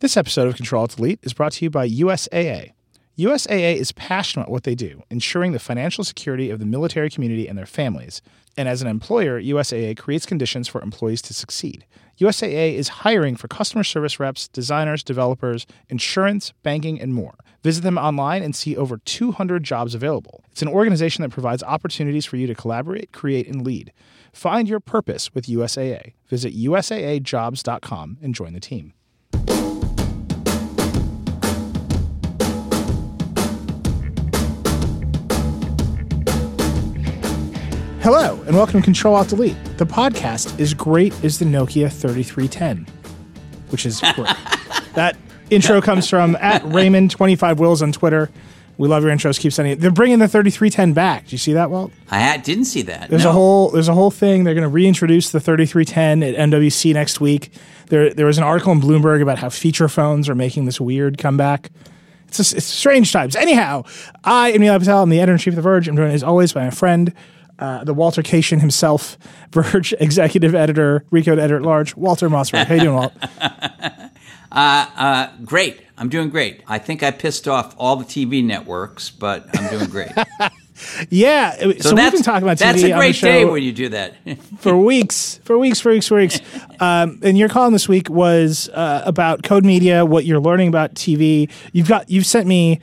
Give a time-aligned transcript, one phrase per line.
[0.00, 2.72] This episode of Control Alt Delete is brought to you by USAA.
[3.18, 7.48] USAA is passionate about what they do, ensuring the financial security of the military community
[7.48, 8.20] and their families.
[8.58, 11.86] And as an employer, USAA creates conditions for employees to succeed.
[12.20, 17.36] USAA is hiring for customer service reps, designers, developers, insurance, banking, and more.
[17.62, 20.44] Visit them online and see over 200 jobs available.
[20.52, 23.94] It's an organization that provides opportunities for you to collaborate, create, and lead.
[24.34, 26.12] Find your purpose with USAA.
[26.28, 28.92] Visit USAAjobs.com and join the team.
[38.06, 39.56] Hello, and welcome to Control Alt Delete.
[39.78, 42.86] The podcast is great as the Nokia 3310,
[43.70, 44.28] which is great.
[44.94, 45.16] that
[45.50, 48.30] intro comes from at Raymond25 Wills on Twitter.
[48.78, 49.40] We love your intros.
[49.40, 49.80] Keep sending it.
[49.80, 51.26] They're bringing the 3310 back.
[51.26, 51.90] Do you see that, Walt?
[52.08, 53.10] I didn't see that.
[53.10, 53.30] There's no.
[53.30, 54.44] a whole there's a whole thing.
[54.44, 57.50] They're going to reintroduce the 3310 at MWC next week.
[57.86, 61.18] There there was an article in Bloomberg about how feature phones are making this weird
[61.18, 61.72] comeback.
[62.28, 63.34] It's just, it's strange times.
[63.34, 63.82] Anyhow,
[64.22, 65.02] I am Neil Patel.
[65.02, 65.88] I'm the editor in chief of The Verge.
[65.88, 67.12] I'm joined as always by my friend,
[67.58, 69.18] uh, the Walter Cation himself,
[69.52, 72.66] Verge executive editor, Recode editor at large, Walter Mossberg.
[72.66, 73.12] How you doing, Walt?
[74.52, 75.82] Uh, great.
[75.98, 76.62] I'm doing great.
[76.66, 80.12] I think I pissed off all the TV networks, but I'm doing great.
[81.08, 81.56] Yeah.
[81.56, 83.62] So, we've that's, been talking about TV That's on a the great show day when
[83.62, 84.14] you do that.
[84.58, 86.40] for weeks, for weeks, for weeks, for weeks.
[86.80, 90.94] Um, and your column this week was uh, about code media, what you're learning about
[90.94, 91.50] TV.
[91.72, 92.80] You've got you've sent me.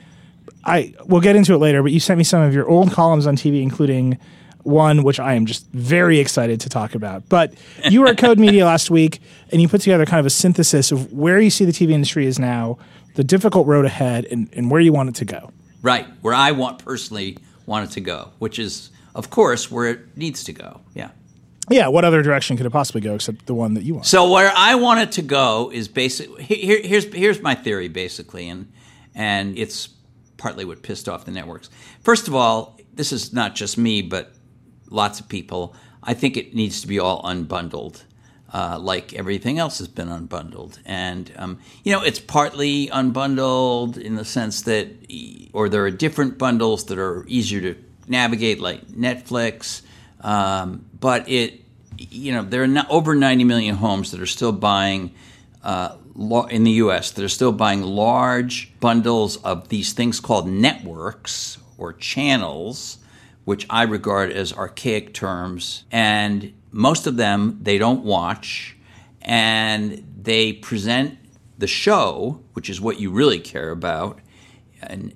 [0.64, 3.26] I we'll get into it later, but you sent me some of your old columns
[3.26, 4.18] on TV, including
[4.64, 7.28] one which I am just very excited to talk about.
[7.28, 7.54] But
[7.88, 9.20] you were at Code Media last week,
[9.52, 12.26] and you put together kind of a synthesis of where you see the TV industry
[12.26, 12.78] is now,
[13.14, 15.50] the difficult road ahead, and, and where you want it to go.
[15.82, 16.06] right.
[16.22, 20.44] Where I want personally want it to go, which is, of course, where it needs
[20.44, 20.80] to go.
[20.94, 21.10] Yeah.
[21.70, 24.06] Yeah, what other direction could it possibly go except the one that you want?
[24.06, 28.50] So where I want it to go is basically here, here's here's my theory basically,
[28.50, 28.70] and
[29.14, 29.88] and it's
[30.36, 31.70] partly what pissed off the networks.
[32.02, 34.33] First of all, this is not just me, but
[34.94, 35.74] lots of people.
[36.02, 38.02] I think it needs to be all unbundled,
[38.52, 44.14] uh, like everything else has been unbundled, and um, you know it's partly unbundled in
[44.16, 44.88] the sense that,
[45.52, 49.82] or there are different bundles that are easier to navigate, like Netflix.
[50.20, 51.60] Um, but it,
[51.98, 55.14] you know, there are over 90 million homes that are still buying
[55.62, 55.96] uh,
[56.50, 57.10] in the U.S.
[57.12, 62.98] that are still buying large bundles of these things called networks or channels,
[63.44, 65.84] which I regard as archaic terms.
[65.90, 68.76] And most of them they don't watch,
[69.22, 71.18] and they present
[71.58, 74.20] the show, which is what you really care about,
[74.90, 75.10] in,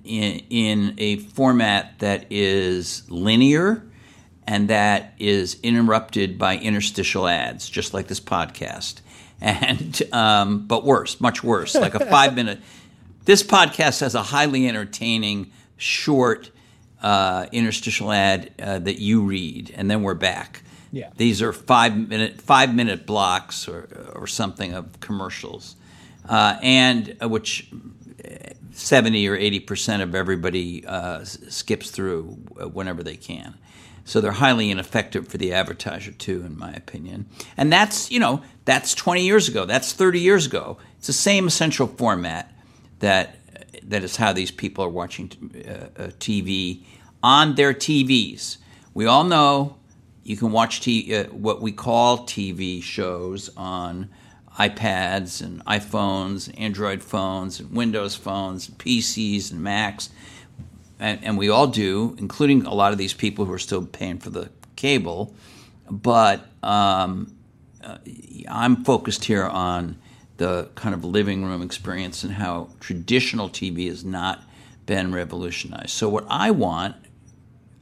[0.49, 3.83] in a format that is linear
[4.47, 9.01] and that is interrupted by interstitial ads, just like this podcast.
[9.39, 12.59] And um, but worse, much worse, like a five minute.
[13.25, 16.49] This podcast has a highly entertaining short
[17.01, 20.63] uh, interstitial ad uh, that you read, and then we're back.
[20.91, 21.11] Yeah.
[21.17, 25.75] these are five minute five minute blocks or or something of commercials,
[26.27, 27.69] uh, and uh, which
[28.71, 32.23] 70 or 80 percent of everybody uh, skips through
[32.73, 33.55] whenever they can.
[34.05, 37.27] So they're highly ineffective for the advertiser too, in my opinion.
[37.55, 39.65] And that's you know that's 20 years ago.
[39.65, 40.77] That's 30 years ago.
[40.97, 42.51] It's the same essential format
[42.99, 43.38] that
[43.89, 45.31] that is how these people are watching
[45.67, 46.83] uh, uh, TV
[47.21, 48.57] on their TVs.
[48.93, 49.75] We all know
[50.23, 54.09] you can watch t- uh, what we call TV shows on
[54.57, 60.09] iPads and iPhones, Android phones, and Windows phones, and PCs and Macs,
[60.99, 64.19] and, and we all do, including a lot of these people who are still paying
[64.19, 65.33] for the cable.
[65.89, 67.33] But um,
[67.83, 67.97] uh,
[68.47, 69.97] I'm focused here on
[70.39, 74.41] the kind of living room experience and how traditional TV has not
[74.85, 75.91] been revolutionized.
[75.91, 76.95] So what I want,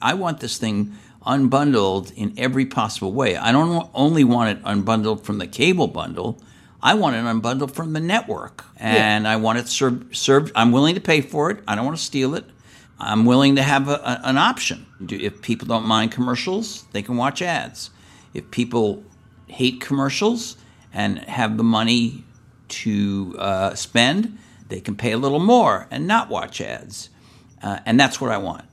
[0.01, 0.94] I want this thing
[1.25, 3.38] unbundled in every possible way.
[3.38, 6.41] I don't only want it unbundled from the cable bundle.
[6.81, 10.15] I want it unbundled from the network, and I want it served.
[10.15, 10.51] Served.
[10.56, 11.60] I'm willing to pay for it.
[11.68, 12.45] I don't want to steal it.
[13.00, 14.86] I'm willing to have a, a, an option.
[15.10, 17.92] If people don't mind commercials, they can watch ads.
[18.33, 19.03] If people
[19.48, 20.57] hate commercials
[20.94, 22.24] and have the money
[22.69, 24.38] to uh, spend,
[24.69, 27.10] they can pay a little more and not watch ads.
[27.62, 28.66] Uh, and that's what I want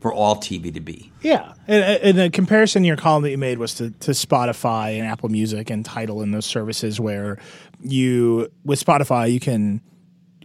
[0.00, 1.12] for all TV to be.
[1.22, 4.98] Yeah, and, and the comparison in your column that you made was to, to Spotify
[4.98, 7.38] and Apple Music and Tidal and those services where
[7.80, 9.80] you with Spotify you can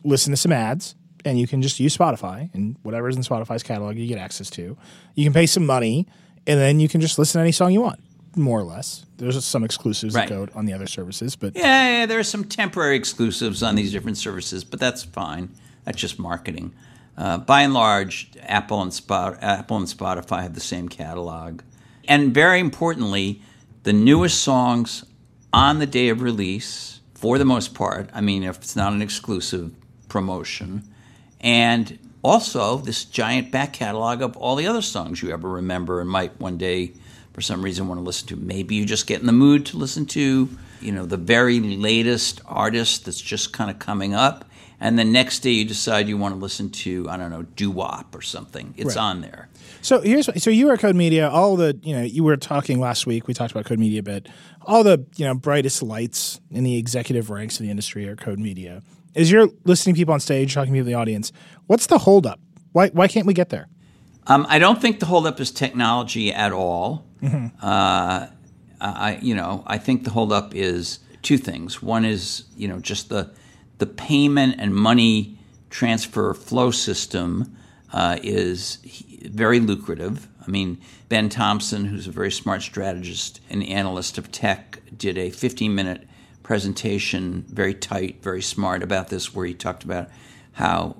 [0.03, 0.95] listen to some ads
[1.25, 4.77] and you can just use Spotify and whatever's in Spotify's catalog you get access to.
[5.15, 6.07] You can pay some money
[6.45, 8.00] and then you can just listen to any song you want.
[8.38, 9.06] More or less.
[9.18, 10.28] There's some exclusives Right.
[10.30, 13.75] that go on the other services, but Yeah, yeah, there are some temporary exclusives on
[13.75, 15.50] these different services, but that's fine.
[15.86, 16.74] That's just marketing.
[17.18, 21.62] Uh, by and large, Apple and Spot, Apple and Spotify have the same catalog,
[22.07, 23.42] and very importantly,
[23.84, 25.04] the newest songs
[25.51, 28.10] on the day of release, for the most part.
[28.13, 29.72] I mean, if it's not an exclusive
[30.10, 30.84] promotion,
[31.42, 36.10] and also this giant back catalog of all the other songs you ever remember and
[36.10, 36.92] might one day
[37.38, 39.78] for some reason want to listen to maybe you just get in the mood to
[39.78, 40.50] listen to
[40.81, 44.44] you know the very latest artist that's just kind of coming up
[44.80, 48.16] and the next day you decide you want to listen to i don't know doo-wop
[48.16, 49.04] or something it's Right.
[49.04, 49.50] on there
[49.84, 51.30] So here's so you at Code Media.
[51.30, 53.28] All the you know you were talking last week.
[53.28, 54.28] We talked about Code Media a bit.
[54.66, 58.39] All the you know brightest lights in the executive ranks of the industry are Code
[58.39, 58.81] Media.
[59.16, 61.31] As you're listening to people on stage, talking to people in the audience,
[61.68, 62.39] what's the holdup?
[62.74, 63.68] Why why can't we get there?
[64.25, 67.06] Um, I don't think the holdup is technology at all.
[67.61, 68.27] Uh,
[68.79, 71.81] I, you know, I think the holdup is two things.
[71.81, 73.31] One is, you know, just the
[73.79, 75.37] the payment and money
[75.69, 77.55] transfer flow system
[77.93, 78.77] uh, is
[79.25, 80.27] very lucrative.
[80.45, 80.79] I mean,
[81.09, 86.07] Ben Thompson, who's a very smart strategist and analyst of tech, did a 15 minute
[86.43, 90.09] presentation, very tight, very smart about this, where he talked about
[90.53, 90.95] how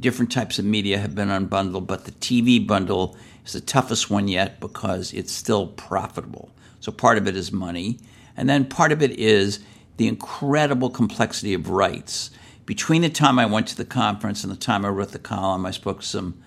[0.00, 4.28] different types of media have been unbundled, but the TV bundle is the toughest one
[4.28, 6.50] yet because it's still profitable.
[6.80, 7.98] So part of it is money,
[8.36, 9.60] and then part of it is
[9.96, 12.30] the incredible complexity of rights.
[12.64, 15.66] Between the time I went to the conference and the time I wrote the column,
[15.66, 16.42] I spoke to some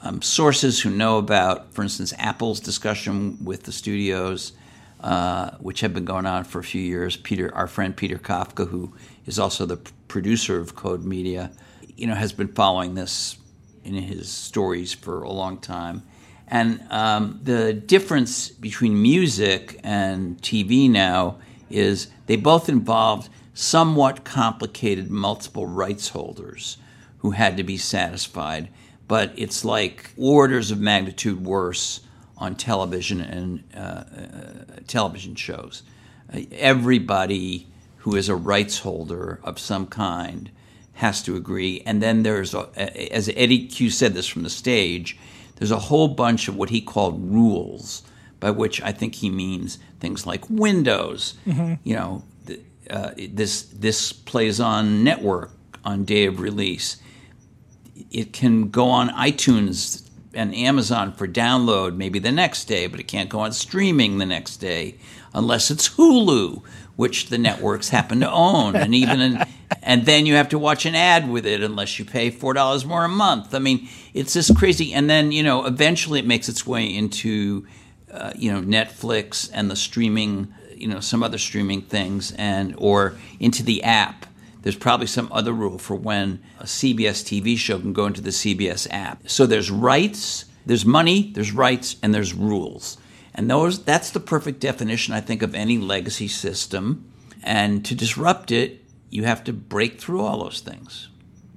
[0.00, 4.52] um, sources who know about, for instance, Apple's discussion with the studios,
[5.00, 7.16] uh, which have been going on for a few years.
[7.16, 8.94] Peter, our friend Peter Kafka, who
[9.26, 9.76] is also the
[10.08, 11.50] producer of Code Media,
[11.96, 13.36] you know, has been following this
[13.84, 16.02] in his stories for a long time.
[16.48, 21.38] And um, the difference between music and TV now
[21.68, 26.76] is they both involved somewhat complicated multiple rights holders
[27.18, 28.68] who had to be satisfied.
[29.08, 32.00] But it's like orders of magnitude worse
[32.38, 34.04] on television and uh, uh,
[34.86, 35.82] television shows.
[36.52, 37.66] Everybody
[37.98, 40.50] who is a rights holder of some kind
[40.94, 41.82] has to agree.
[41.84, 42.68] And then there's, a,
[43.12, 45.18] as Eddy Cue said this from the stage,
[45.56, 48.02] there's a whole bunch of what he called rules,
[48.40, 51.34] by which I think he means things like Windows.
[51.82, 52.60] You know, th-
[52.90, 55.52] uh, this this plays on network
[55.84, 56.98] on day of release.
[58.10, 63.04] It can go on iTunes and Amazon for download maybe the next day, but it
[63.08, 64.96] can't go on streaming the next day
[65.32, 66.62] unless it's Hulu,
[66.96, 69.44] which the networks happen to own, and even
[69.82, 72.84] and then you have to watch an ad with it unless you pay four dollars
[72.84, 73.54] more a month.
[73.54, 74.92] I mean, it's just crazy.
[74.92, 77.66] And then you know, eventually it makes its way into
[78.10, 83.14] uh, you know Netflix and the streaming, you know, some other streaming things, and or
[83.38, 84.26] into the app.
[84.62, 88.30] There's probably some other rule for when a CBS TV show can go into the
[88.30, 89.28] CBS app.
[89.28, 92.98] So there's rights, there's money, there's rights, and there's rules.
[93.36, 97.10] And those that's the perfect definition, I think, of any legacy system.
[97.42, 101.08] And to disrupt it, you have to break through all those things.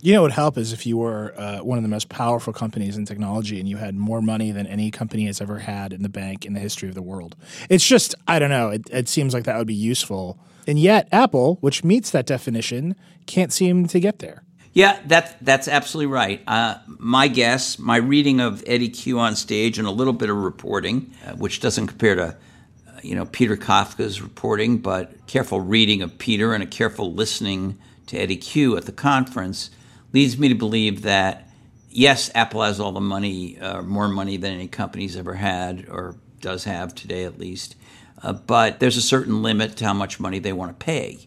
[0.01, 2.53] You know, what would help is if you were uh, one of the most powerful
[2.53, 6.03] companies in technology and you had more money than any company has ever had in
[6.03, 7.35] the bank in the history of the world.
[7.69, 10.39] It's just, I don't know, it, it seems like that would be useful.
[10.67, 12.95] And yet, Apple, which meets that definition,
[13.25, 14.43] can't seem to get there.
[14.73, 16.41] Yeah, that that's absolutely right.
[16.45, 20.37] Uh, my guess, my reading of Eddy Cue on stage and a little bit of
[20.37, 26.01] reporting, uh, which doesn't compare to, uh, you know, Peter Kafka's reporting, but careful reading
[26.03, 29.71] of Peter and a careful listening to Eddy Cue at the conference
[30.13, 31.49] leads me to believe that
[31.89, 36.15] yes, Apple has all the money, uh, more money than any company's ever had or
[36.41, 37.75] does have today at least,
[38.21, 41.19] uh, but there's a certain limit to how much money they want to pay.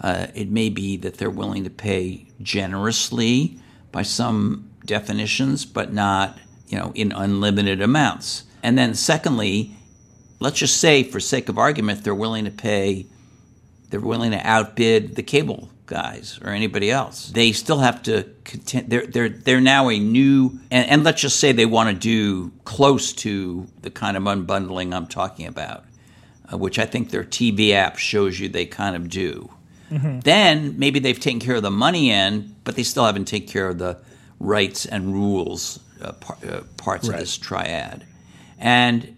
[0.00, 3.58] Uh, it may be that they're willing to pay generously
[3.90, 6.38] by some definitions, but not,
[6.68, 8.44] you know, in unlimited amounts.
[8.62, 9.72] And then, secondly,
[10.40, 13.06] let's just say, for sake of argument, they're willing to pay,
[13.90, 17.28] they're willing to outbid the cable guys or anybody else.
[17.30, 18.90] They still have to contend.
[18.90, 22.52] They're they're they're now a new, and, and let's just say they want to do
[22.64, 25.84] close to the kind of unbundling I'm talking about,
[26.52, 29.50] uh, which I think their TV app shows you they kind of do.
[29.90, 33.68] Then maybe they've taken care of the money end, but they still haven't taken care
[33.68, 33.98] of the
[34.38, 37.14] rights and rules uh, par- uh, parts Right.
[37.14, 38.04] of this triad.
[38.58, 39.16] And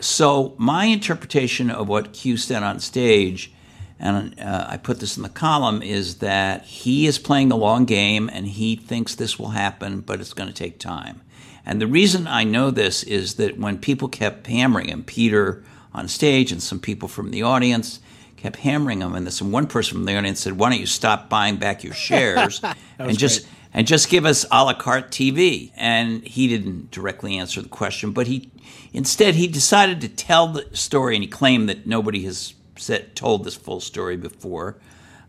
[0.00, 3.52] so my interpretation of what Cue said on stage,
[3.98, 7.84] and uh, I put this in the column, is that he is playing the long
[7.84, 11.22] game and he thinks this will happen, but it's going to take time.
[11.64, 15.64] And the reason I know this is that when people kept hammering him, Peter
[15.94, 18.00] on stage and some people from the audience
[18.36, 19.14] kept hammering them.
[19.14, 21.82] And this And one person from the audience said, "Why don't you stop buying back
[21.82, 22.60] your shares
[22.98, 23.52] and just great.
[23.74, 28.12] and just give us a la carte TV?" And he didn't directly answer the question,
[28.12, 28.50] but he
[28.92, 33.44] instead he decided to tell the story, and he claimed that nobody has said, told
[33.44, 34.76] this full story before.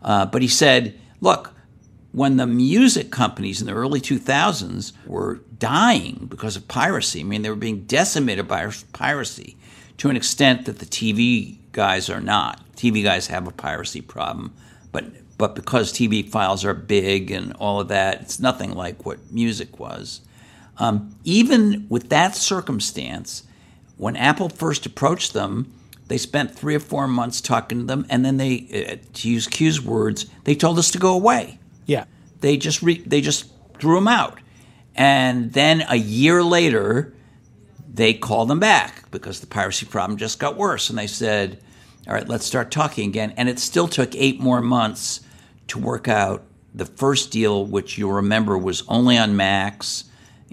[0.02, 1.54] Uh, but he said, "Look."
[2.10, 7.42] When the music companies in the early 2000s were dying because of piracy, I mean,
[7.42, 9.58] they were being decimated by piracy
[9.98, 12.64] to an extent that the TV guys are not.
[12.74, 14.54] TV guys have a piracy problem,
[14.92, 15.04] but
[15.38, 19.78] but because TV files are big and all of that, it's nothing like what music
[19.78, 20.20] was.
[20.78, 23.44] Um, even with that circumstance,
[23.96, 25.72] when Apple first approached them,
[26.08, 29.46] they spent three or four months talking to them, and then they, uh, to use
[29.46, 31.58] Cue's words, they told us to go away.
[31.86, 32.04] Yeah.
[32.40, 34.38] They just re- they just threw them out,
[34.94, 37.12] and then a year later,
[37.98, 41.58] they called them back because the piracy problem just got worse, and they said,
[42.06, 45.20] "All right, let's start talking again." And it still took eight more months
[45.66, 50.04] to work out the first deal, which you'll remember was only on Macs,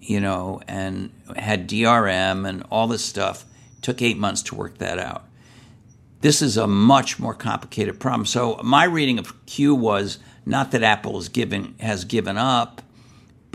[0.02, 3.46] you know, and had DRM and all this stuff.
[3.82, 5.26] took eight months to work that out.
[6.22, 8.26] This is a much more complicated problem.
[8.26, 12.82] So my reading of Cue was not that Apple given has given up,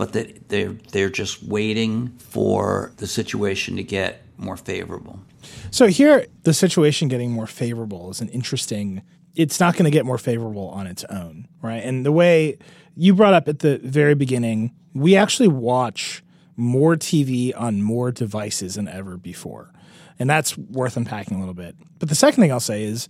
[0.01, 5.19] but that they're they're just waiting for the situation to get more favorable.
[5.69, 9.03] So here, the situation getting more favorable is an interesting.
[9.35, 11.83] It's not going to get more favorable on its own, right?
[11.83, 12.57] And the way
[12.95, 16.23] you brought up at the very beginning, we actually watch
[16.55, 19.71] more TV on more devices than ever before,
[20.17, 21.75] and that's worth unpacking a little bit.
[21.99, 23.07] But the second thing I'll say is,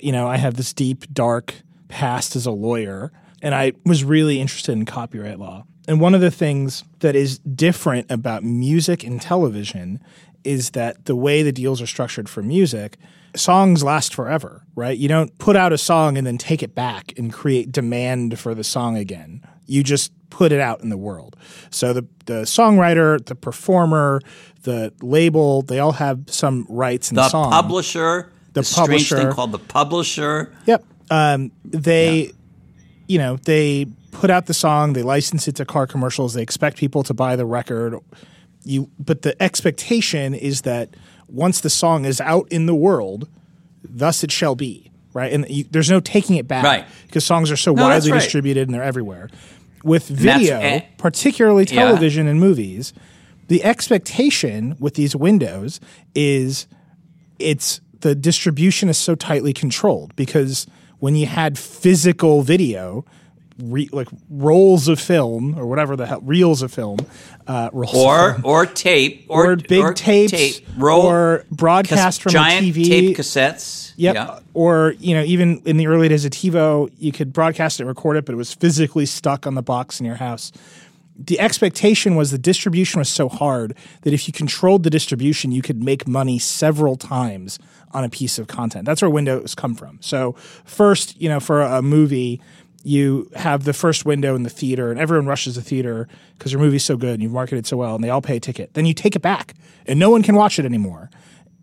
[0.00, 1.54] you know, I have this deep, dark
[1.86, 5.64] past as a lawyer, and I was really interested in copyright law.
[5.86, 10.00] And one of the things that is different about music and television
[10.42, 12.96] is that the way the deals are structured for music,
[13.36, 14.96] songs last forever, right?
[14.96, 18.54] You don't put out a song and then take it back and create demand for
[18.54, 19.42] the song again.
[19.66, 21.36] You just put it out in the world.
[21.70, 24.20] So the the songwriter, the performer,
[24.62, 27.50] the label, they all have some rights in the, The song.
[27.50, 29.16] publisher, The the publisher.
[29.18, 30.52] thing called the publisher.
[30.66, 30.84] Yep.
[31.10, 32.32] Um, they,
[33.08, 36.78] you know, they put out the song, they license it to car commercials, they expect
[36.78, 37.98] people to buy the record.
[38.64, 40.94] You, but the expectation is that
[41.28, 43.28] once the song is out in the world,
[43.82, 45.32] thus it shall be, right?
[45.32, 46.86] And you, there's no taking it back, Right.
[47.06, 48.22] Because songs are so No, widely right.
[48.22, 49.28] distributed and they're everywhere.
[49.82, 51.84] With video, eh, particularly yeah.
[51.84, 52.94] television and movies,
[53.48, 55.78] the expectation with these windows
[56.14, 56.66] is
[57.38, 60.66] it's the distribution is so tightly controlled because
[61.00, 63.04] when you had physical video,
[63.58, 66.98] re, like rolls of film or whatever the hell, reels of film,
[67.46, 72.66] uh, Or film, or tape or, or big tapes, tape, roll, or broadcast from giant
[72.66, 72.86] a TV.
[72.86, 73.92] tape cassettes.
[73.96, 74.14] Yep.
[74.14, 74.38] Yeah.
[74.54, 78.16] Or, you know, even in the early days of TiVo, you could broadcast it, record
[78.16, 80.50] it, but it was physically stuck on the box in your house.
[81.16, 85.62] The expectation was the distribution was so hard that if you controlled the distribution, you
[85.62, 87.60] could make money several times
[87.92, 88.84] on a piece of content.
[88.84, 89.98] That's where Windows come from.
[90.00, 90.32] So
[90.64, 92.40] first, you know, for a movie,
[92.84, 96.06] you have the first window in the theater and everyone rushes the theater
[96.38, 98.40] because your movie's so good and you've marketed so well and they all pay a
[98.40, 98.74] ticket.
[98.74, 99.54] Then you take it back
[99.86, 101.10] and no one can watch it anymore.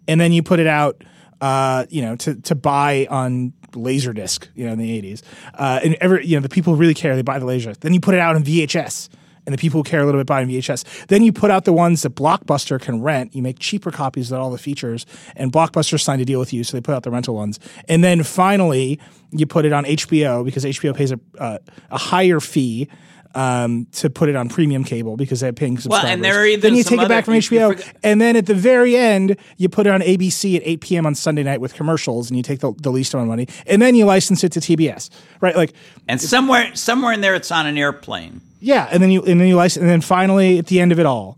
[0.08, 1.04] And then you put it out
[1.42, 5.24] uh, you know, to, to buy on Laserdisc, you know, in the 80s.
[5.56, 7.74] Uh, and every, you know, the people who really care, they buy the Laser.
[7.74, 9.10] Then you put it out on VHS.
[9.46, 11.08] And the people who care a little bit buy on VHS.
[11.08, 13.36] Then you put out the ones that Blockbuster can rent.
[13.36, 15.06] You make cheaper copies with all the features.
[15.36, 17.60] And Blockbuster signed a deal with you, so they put out the rental ones.
[17.88, 19.00] And then finally,
[19.32, 21.58] you put it on HBO because HBO pays a, uh,
[21.90, 22.88] a higher fee
[23.34, 26.04] um, to put it on premium cable because they're paying subscribers.
[26.04, 28.20] Well, and there are then you take it back from you- you HBO, forget- and
[28.22, 31.06] then at the very end, you put it on ABC at 8 p.m.
[31.06, 33.82] on Sunday night with commercials, and you take the, the least amount of money, and
[33.82, 35.56] then you license it to TBS, right?
[35.56, 35.74] Like,
[36.10, 38.42] And somewhere somewhere in there, it's on an airplane.
[38.62, 41.00] Yeah, and then you and then you license, and then finally at the end of
[41.00, 41.38] it all,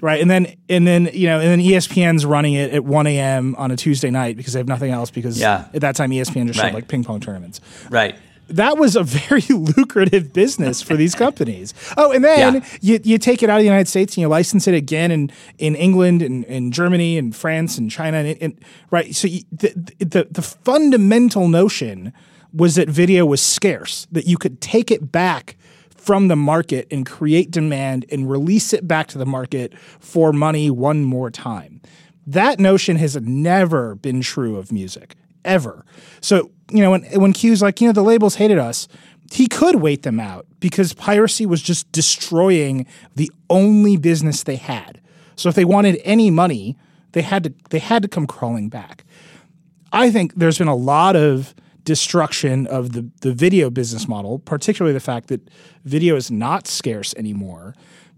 [0.00, 0.20] right?
[0.22, 3.54] And then and then you know, and then ESPN's running it at 1 a.m.
[3.56, 5.66] on a Tuesday night because they have nothing else because Yeah.
[5.74, 7.60] at that time ESPN just showed like ping pong tournaments.
[7.90, 8.14] Right.
[8.48, 11.72] that was a very lucrative business for these companies.
[11.96, 12.64] Oh, and then Yeah.
[12.80, 15.30] you, you take it out of the United States and you license it again in,
[15.58, 19.14] in England and in Germany and France and China and, and right.
[19.14, 19.68] So you, the,
[20.00, 22.12] the the fundamental notion
[22.52, 25.56] was that video was scarce, that you could take it back
[26.00, 30.70] from the market and create demand and release it back to the market for money
[30.70, 31.80] one more time.
[32.26, 35.14] That notion has never been true of music
[35.44, 35.84] ever.
[36.20, 38.88] So, you know, when when Cue's like, you know, the labels hated us,
[39.30, 45.00] he could wait them out because piracy was just destroying the only business they had.
[45.36, 46.78] So if they wanted any money,
[47.12, 49.04] they had to they had to come crawling back.
[49.92, 54.92] I think there's been a lot of destruction of the, the video business model, particularly
[54.92, 55.48] the fact that
[55.84, 57.74] video is not scarce anymore.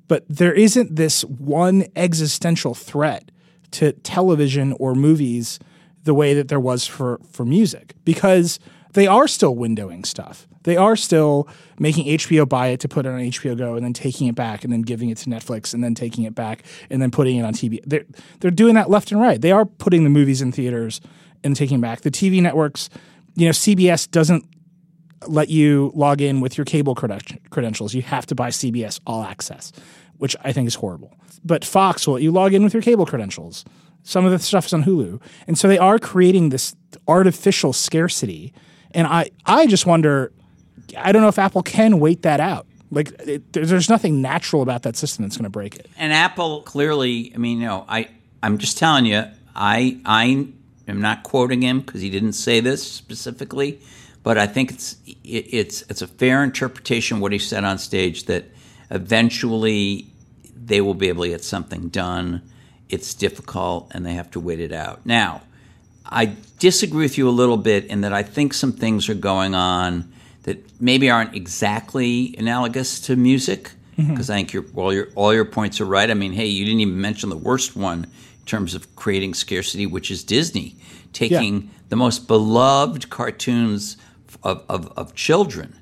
[0.09, 3.31] But there isn't this one existential threat
[3.73, 5.59] to television or movies
[6.05, 8.59] the way that there was for, for music because
[8.93, 10.47] they are still windowing stuff.
[10.65, 13.93] They are still making HBO buy it to put it on HBO Go and then
[13.93, 17.01] taking it back and then giving it to Netflix and then taking it back and
[17.01, 17.81] then putting it on TV.
[17.85, 18.05] They're,
[18.41, 19.41] they're doing that left and right.
[19.41, 21.01] They are putting the movies in theaters
[21.43, 22.03] and taking back.
[22.03, 22.91] The TV networks,
[23.35, 24.45] you know, CBS doesn't
[25.27, 27.95] let you log in with your cable credentials.
[27.95, 29.73] You have to buy CBS All Access,
[30.19, 31.15] which I think is horrible.
[31.45, 33.65] But Fox will let you log in with your cable credentials.
[34.03, 35.21] Some of the stuff is on Hulu.
[35.47, 36.75] And so they are creating this
[37.07, 38.53] artificial scarcity.
[38.93, 40.33] And I, I just wonder,
[40.97, 42.67] I don't know if Apple can wait that out.
[42.91, 45.89] Like, it, there's nothing natural about that system that's going to break it.
[45.97, 48.09] And Apple clearly, I mean, you know, I,
[48.43, 49.25] I'm just telling you,
[49.55, 50.49] I, I
[50.89, 53.81] am not quoting him because he didn't say this specifically,
[54.23, 57.79] but I think it's, it, it's, it's a fair interpretation of what he said on
[57.79, 58.45] stage that
[58.91, 60.07] eventually
[60.55, 62.43] they will be able to get something done
[62.93, 65.05] it's difficult and they have to wait it out.
[65.05, 65.41] Now,
[66.05, 69.55] I disagree with you a little bit in that I think some things are going
[69.55, 70.13] on
[70.43, 74.33] that maybe aren't exactly analogous to music because mm-hmm.
[74.33, 76.11] I think your, all your all your points are right.
[76.11, 78.07] I mean, hey, you didn't even mention the worst one
[78.47, 80.77] terms of creating scarcity, which is Disney
[81.13, 81.69] taking yeah.
[81.89, 83.97] the most beloved cartoons
[84.43, 85.77] of, of, of children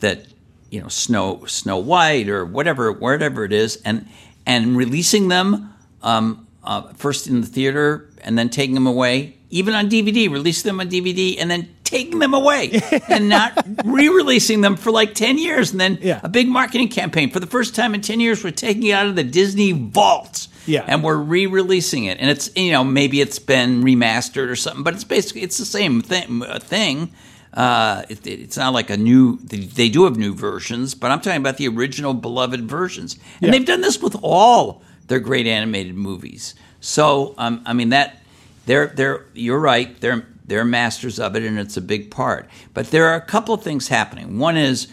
[0.00, 0.26] that
[0.70, 4.08] you know Snow Snow White or whatever whatever it is, and
[4.46, 9.74] and releasing them um, uh, first in the theater and then taking them away, even
[9.74, 14.76] on DVD, releasing them on DVD and then taking them away and not re-releasing them
[14.76, 16.20] for like 10 years and then yeah.
[16.22, 19.06] a big marketing campaign for the first time in 10 years we're taking it out
[19.06, 20.84] of the Disney vault yeah.
[20.86, 24.94] and we're re-releasing it and it's you know maybe it's been remastered or something but
[24.94, 27.12] it's basically it's the same thing thing
[27.52, 31.40] uh, it, it's not like a new they do have new versions but I'm talking
[31.40, 33.50] about the original beloved versions and yeah.
[33.50, 36.54] they've done this with all they're great animated movies.
[36.80, 38.22] So um, I mean that
[38.64, 40.00] they're they're you're right.
[40.00, 42.50] They're they're masters of it, and it's a big part.
[42.74, 44.40] But there are a couple of things happening.
[44.40, 44.88] One is,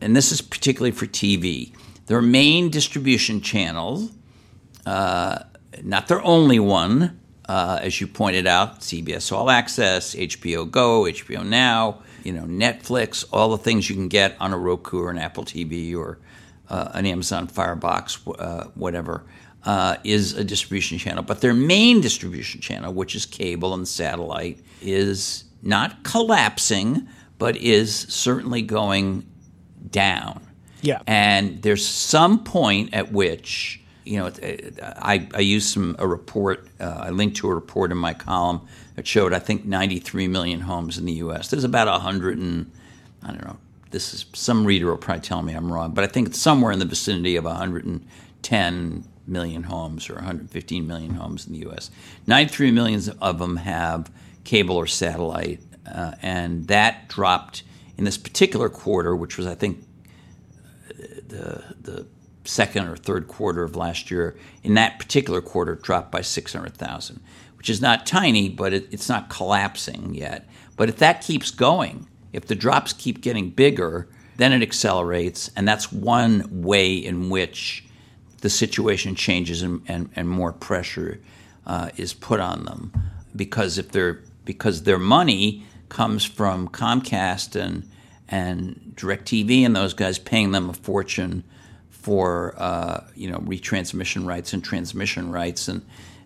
[0.00, 1.72] and this is particularly for TV,
[2.06, 4.10] their main distribution channel,
[4.84, 5.44] uh,
[5.84, 11.46] not their only one, uh, as you pointed out, CBS All Access, HBO Go, HBO
[11.46, 15.18] Now, you know, Netflix, all the things you can get on a Roku or an
[15.18, 16.18] Apple TV or
[16.68, 19.22] uh, an Amazon Firebox, uh, whatever,
[19.64, 21.22] uh, is a distribution channel.
[21.22, 27.06] But their main distribution channel, which is cable and satellite, is not collapsing,
[27.38, 29.26] but is certainly going
[29.90, 30.46] down.
[30.80, 31.02] Yeah.
[31.06, 34.32] And there's some point at which, you know,
[34.82, 38.62] I, I used some a report, uh, I linked to a report in my column
[38.96, 41.48] that showed, I think, 93 million homes in the U.S.
[41.48, 42.70] There's about 100 and,
[43.22, 43.58] I don't know,
[43.92, 46.72] this is some reader will probably tell me I'm wrong, but I think it's somewhere
[46.72, 51.90] in the vicinity of 110 million homes or 115 million homes in the U.S.
[52.26, 54.10] 93 million of them have
[54.44, 55.60] cable or satellite,
[55.92, 57.62] uh, and that dropped
[57.96, 59.84] in this particular quarter, which was I think
[61.28, 62.06] the the
[62.44, 64.36] second or third quarter of last year.
[64.62, 67.20] In that particular quarter, dropped by 600,000,
[67.56, 70.48] which is not tiny, but it, it's not collapsing yet.
[70.76, 74.08] But if that keeps going, if the drops keep getting bigger,
[74.38, 77.84] then it accelerates, and that's one way in which
[78.42, 81.18] the situation changes and, and, and more pressure
[81.66, 82.92] uh, is put on them.
[83.34, 87.88] Because if they're because their money comes from Comcast and
[88.28, 91.44] and DirecTV and those guys paying them a fortune
[91.88, 95.82] for uh, you know retransmission rights and transmission rights, and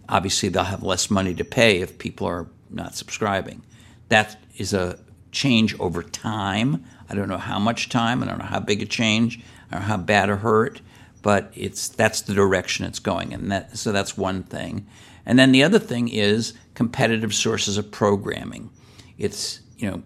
[0.08, 3.62] obviously they'll have less money to pay if people are not subscribing.
[4.08, 4.98] That is a
[5.30, 6.84] change over time.
[7.08, 8.22] I don't know how much time.
[8.22, 10.80] I don't know how big a change I don't know how bad or hurt,
[11.26, 14.86] but it's that's the direction it's going, and that so that's one thing.
[15.26, 18.70] And then the other thing is competitive sources of programming.
[19.18, 20.04] It's you know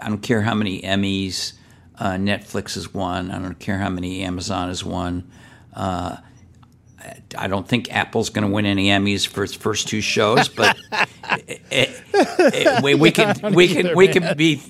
[0.00, 1.52] I don't care how many Emmys
[1.98, 3.30] uh, Netflix has won.
[3.30, 5.30] I don't care how many Amazon has won.
[5.74, 6.16] Uh,
[7.36, 10.78] I don't think Apple's going to win any Emmys for its first two shows, but
[11.48, 14.62] it, it, it, we, we yeah, can we can we can be.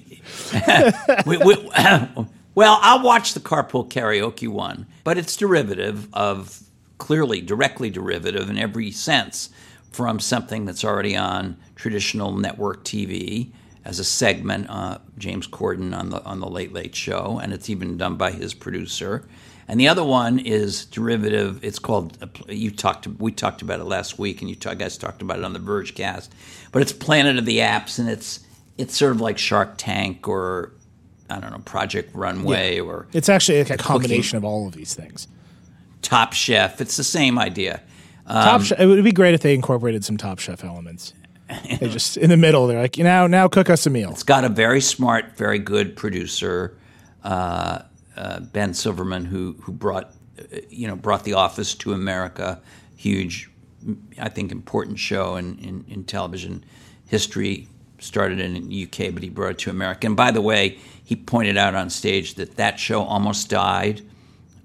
[1.26, 1.54] we, we,
[2.54, 6.62] well, I'll watch the Carpool Karaoke one, but it's derivative of
[6.98, 9.50] clearly directly derivative in every sense
[9.90, 13.52] from something that's already on traditional network TV,
[13.84, 14.68] as a segment.
[14.68, 18.32] Uh, James Corden on the on the Late Late Show, and it's even done by
[18.32, 19.26] his producer.
[19.68, 21.64] And the other one is derivative.
[21.64, 23.06] It's called you talked.
[23.06, 26.28] We talked about it last week, and you guys talked about it on the Vergecast.
[26.72, 28.40] But it's Planet of the Apps, and it's
[28.78, 30.72] it's sort of like Shark Tank or
[31.30, 32.82] I don't know Project Runway Yeah.
[32.82, 35.28] or It's actually like a combination of all of these things.
[36.02, 36.80] Top Chef.
[36.80, 37.80] It's the same idea.
[38.26, 41.14] Top Chef, it would be great if they incorporated some Top Chef elements.
[41.80, 42.66] they just in the middle.
[42.66, 44.10] They're like, you know, now cook us a meal.
[44.10, 46.76] It's got a very smart, very good producer,
[47.24, 47.82] uh,
[48.16, 52.60] uh, Ben Silverman, who who brought uh, you know brought The Office to America.
[52.96, 53.50] Huge,
[54.18, 56.64] I think, important show in, in, in television
[57.06, 57.68] history.
[58.02, 60.06] Started in the UK, but he brought it to America.
[60.08, 64.02] And by the way, he pointed out on stage that that show almost died,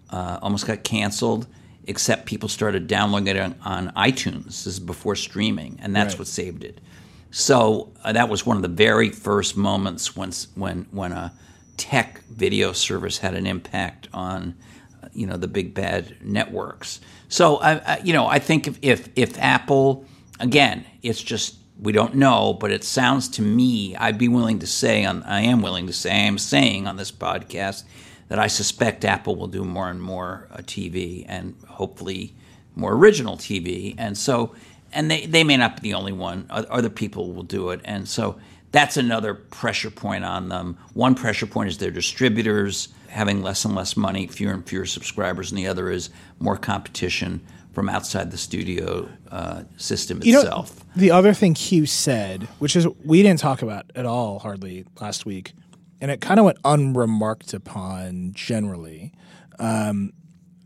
[0.09, 1.45] uh, almost got canceled,
[1.85, 4.45] except people started downloading it on, on iTunes.
[4.45, 6.19] This is before streaming, and that's Right.
[6.19, 6.81] what saved it.
[7.29, 11.31] So uh, that was one of the very first moments when when when a
[11.77, 14.55] tech video service had an impact on
[15.03, 17.01] uh, you know the big bad networks.
[17.29, 20.05] So I, I you know I think if, if if Apple
[20.39, 24.67] again it's just we don't know, but it sounds to me I'd be willing to
[24.67, 27.83] say on I am willing to say I am saying on this podcast
[28.29, 32.33] that I suspect Apple will do more and more uh, TV and hopefully
[32.75, 33.95] more original TV.
[33.97, 34.53] And so,
[34.91, 36.45] and they, they may not be the only one.
[36.49, 37.81] Other people will do it.
[37.85, 38.37] And so
[38.71, 40.77] that's another pressure point on them.
[40.93, 45.51] One pressure point is their distributors having less and less money, fewer and fewer subscribers,
[45.51, 46.09] and the other is
[46.39, 47.41] more competition
[47.77, 50.83] from outside the studio uh, system You know, itself.
[50.95, 55.27] the other thing Cue said, which is we didn't talk about at all hardly last
[55.27, 55.53] week,
[56.01, 59.13] and it kind of went unremarked upon generally,
[59.59, 60.11] um,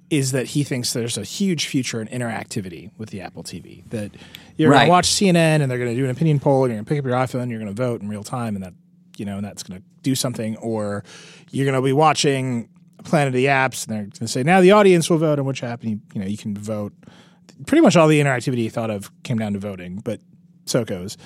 [0.09, 3.83] is that he thinks there's a huge future in interactivity with the Apple TV.
[3.89, 4.11] That
[4.55, 6.77] you're going to watch CNN and they're going to do an opinion poll, and you're
[6.81, 8.63] going to pick up your iPhone, and you're going to vote in real time, and
[8.63, 8.73] that
[9.17, 11.03] you know, and that's going to do something, or
[11.51, 12.69] you're going to be watching
[13.03, 15.45] Planet of the Apps, and they're going to say now the audience will vote on
[15.45, 16.93] which app, and you, you know you can vote.
[17.65, 20.19] Pretty much all the interactivity you thought of came down to voting, but
[20.65, 21.17] so it goes.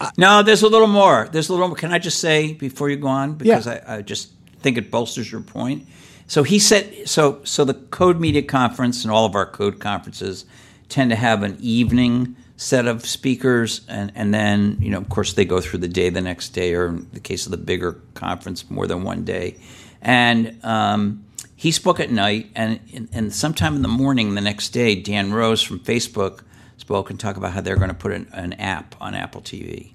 [0.00, 1.28] Uh, no, there's a little more.
[1.30, 1.76] There's a little more.
[1.76, 5.30] Can I just say before you go on because I, I just think it bolsters
[5.30, 5.86] your point.
[6.26, 7.40] So he said so.
[7.44, 10.46] So the Code Media Conference and all of our code conferences
[10.88, 15.34] tend to have an evening set of speakers, and and then you know, of course,
[15.34, 18.00] they go through the day the next day, or in the case of the bigger
[18.14, 19.56] conference, more than one day.
[20.04, 21.24] And um,
[21.56, 25.32] he spoke at night, and, and and sometime in the morning the next day, Dan
[25.32, 26.42] Rose from Facebook
[26.76, 29.92] spoke and talked about how they're going to put an, an app on Apple TV.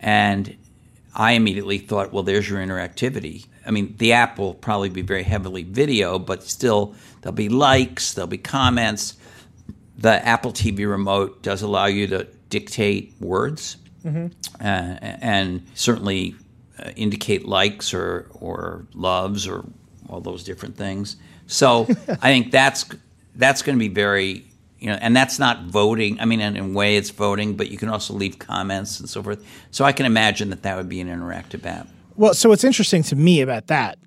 [0.00, 0.56] And
[1.14, 3.46] I immediately thought, well, there's your interactivity.
[3.66, 8.14] I mean, the app will probably be very heavily video, but still there'll be likes,
[8.14, 9.16] there'll be comments.
[9.98, 13.76] The Apple TV remote does allow you to dictate words
[14.60, 16.34] uh, and certainly
[16.78, 19.64] uh, indicate likes or, or loves or
[20.08, 21.16] all those different things.
[21.46, 22.86] So I think that's
[23.34, 26.20] that's going to be very you know, and that's not voting.
[26.20, 29.08] I mean, in, in a way, it's voting, but you can also leave comments and
[29.08, 29.44] so forth.
[29.70, 31.88] So I can imagine that that would be an interactive app.
[32.14, 33.98] Well, so what's interesting to me about that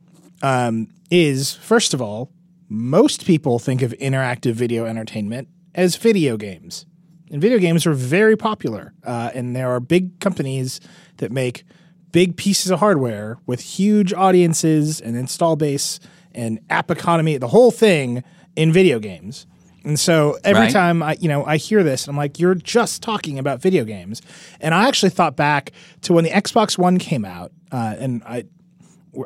[0.41, 2.31] um, is, first of all,
[2.69, 6.85] most people think of interactive video entertainment as video games.
[7.31, 8.93] And video games are very popular.
[9.03, 10.79] Uh, and there are big companies
[11.17, 11.63] that make
[12.11, 15.99] big pieces of hardware with huge audiences and install base
[16.33, 18.23] and app economy, the whole thing
[18.55, 19.45] in video games.
[19.83, 20.71] And so every Right.
[20.71, 24.21] time I, you know, I hear this, I'm like, you're just talking about video games.
[24.59, 25.71] And I actually thought back
[26.01, 28.43] to when the Xbox One came out, uh, and I,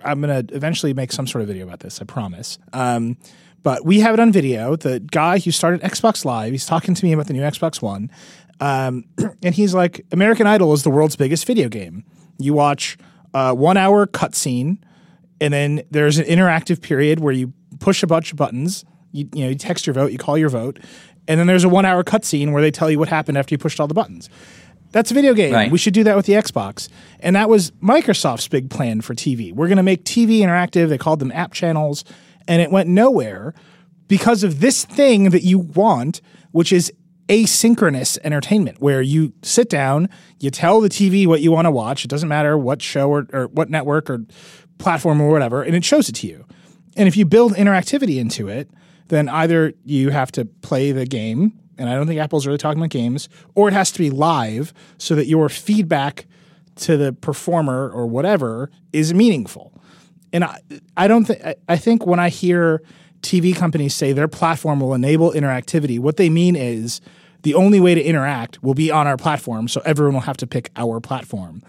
[0.04, 2.58] I'm going to eventually make some sort of video about this, I promise.
[2.74, 3.18] Um,
[3.64, 4.76] but we have it on video.
[4.76, 8.10] The guy who started Xbox Live, he's talking to me about the new Xbox One.
[8.62, 9.04] Um,
[9.44, 12.06] and he's like, American Idol is the world's biggest video game.
[12.38, 12.98] You watch
[13.34, 14.78] a one hour cutscene,
[15.42, 18.86] and then there's an interactive period where you push a bunch of buttons.
[19.12, 20.80] You, you know, you text your vote, you call your vote,
[21.28, 23.58] and then there's a one hour cutscene where they tell you what happened after you
[23.58, 24.30] pushed all the buttons.
[24.92, 25.54] That's a video game.
[25.54, 25.72] Right.
[25.72, 26.88] We should do that with the Xbox.
[27.20, 29.52] And that was Microsoft's big plan for TV.
[29.52, 30.88] We're going to make TV interactive.
[30.88, 32.06] They called them app channels,
[32.48, 33.54] and it went nowhere
[34.08, 36.22] because of this thing that you want,
[36.52, 36.94] which is
[37.28, 40.10] asynchronous entertainment, where you sit down,
[40.40, 42.06] you tell the TV what you want to watch.
[42.06, 44.26] It doesn't matter what show or, or what network or
[44.78, 46.46] platform or whatever, and it shows it to you.
[46.96, 48.70] And if you build interactivity into it,
[49.08, 52.80] then either you have to play the game, and I don't think Apple's really talking
[52.80, 56.26] about games, or it has to be live so that your feedback
[56.76, 59.72] to the performer or whatever is meaningful.
[60.34, 60.60] And I,
[60.98, 62.82] I don't think I think when I hear
[63.26, 67.02] TV companies say their platform will enable interactivity, what they mean is
[67.42, 70.48] the only way to interact will be on our platform, so everyone will have to
[70.48, 71.62] pick our platform.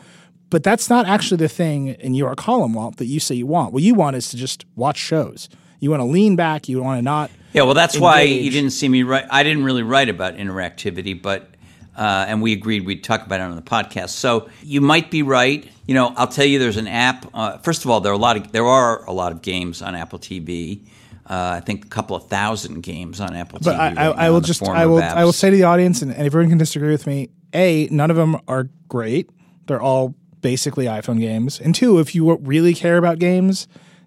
[0.48, 3.72] But that's not actually the thing in your column, Walt, that you say you want.
[3.72, 5.48] What you want is to just watch shows.
[5.80, 6.68] You want to lean back.
[6.68, 7.30] You want to not.
[7.52, 9.26] Yeah, well, that's why you didn't see me write.
[9.30, 11.50] I didn't really write about interactivity, but
[11.96, 14.10] uh, and we agreed we'd talk about it on the podcast.
[14.10, 15.68] So you might be right.
[15.86, 17.26] You know, I'll tell you, there's an app.
[17.34, 19.82] Uh, first of all, there are a lot of there are a lot of games
[19.82, 20.80] on Apple TV.
[21.28, 23.78] Uh, I think a couple of thousand games on Apple But TV.
[23.78, 25.02] I, right I, I will just I will.
[25.02, 27.30] I will say to the audience, and, and everyone can disagree with me.
[27.52, 29.28] A, none of them are great.
[29.66, 31.60] They're all basically iPhone games.
[31.60, 33.66] And two, if you really care about games,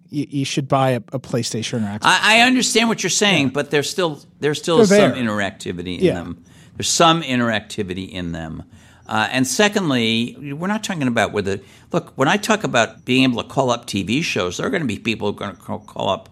[0.10, 2.04] you, you should buy a, a PlayStation or Xbox.
[2.04, 5.14] I, I understand what you're saying, but there's still there's still They're some there.
[5.24, 6.14] interactivity in Yeah.
[6.14, 6.44] them.
[6.78, 8.64] There's some interactivity in them.
[9.06, 11.60] Uh, and secondly, we're not talking about whether
[11.92, 14.84] look when I talk about being able to call up TV shows, there are going
[14.84, 16.30] to be people who are going to call up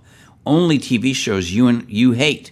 [0.47, 2.51] only TV shows you and you hate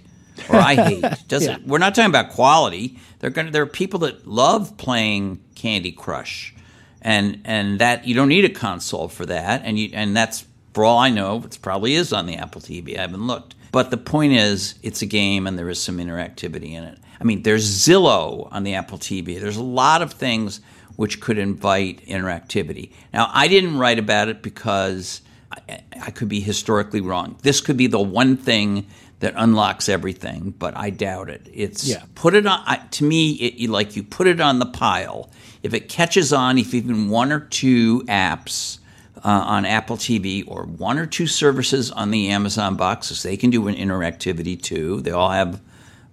[0.50, 1.06] or I hate.
[1.28, 1.68] Doesn't Yeah.
[1.68, 3.00] we're not talking about quality.
[3.20, 6.54] They're going there are people that love playing Candy Crush,
[7.02, 10.84] and and that you don't need a console for that, and you and that's for
[10.84, 12.98] all I know, it probably is on the Apple TV.
[12.98, 16.72] I haven't looked, but the point is, it's a game, and there is some interactivity
[16.74, 17.00] in it.
[17.20, 19.40] I mean, there's Zillow on the Apple TV.
[19.40, 20.60] There's a lot of things
[20.98, 22.92] which could invite interactivity.
[23.14, 25.22] Now, I didn't write about it because
[25.70, 27.38] I, I could be historically wrong.
[27.42, 28.88] This could be the one thing
[29.20, 31.48] that unlocks everything, but I doubt it.
[31.54, 32.04] It's Yeah.
[32.16, 32.62] put it on.
[32.66, 35.30] I, to me, it, like you put it on the pile.
[35.64, 38.80] If it catches on, if even one or two apps
[39.18, 43.50] uh, on Apple TV or one or two services on the Amazon boxes, they can
[43.50, 45.02] do an interactivity too.
[45.02, 45.62] They all have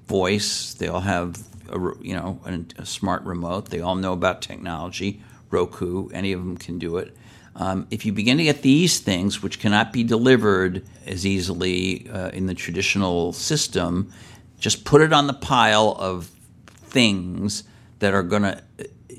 [0.07, 0.74] voice.
[0.74, 1.37] They all have
[1.70, 3.70] a, you know a, a smart remote.
[3.70, 5.22] They all know about technology.
[5.50, 7.14] Roku, any of them can do it.
[7.54, 12.30] Um, if you begin to get these things, which cannot be delivered as easily uh,
[12.30, 14.12] in the traditional system,
[14.58, 16.30] just put it on the pile of
[16.66, 17.64] things
[17.98, 18.62] that are going to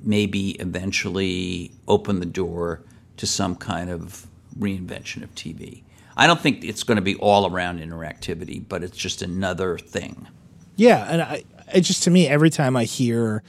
[0.04, 2.82] maybe eventually open the door
[3.18, 5.84] to some kind of reinvention of TV.
[6.16, 10.28] I don't think it's going to be all around interactivity, but it's just another thing.
[10.76, 11.44] Yeah, and I,
[11.74, 13.44] it just to me every time I hear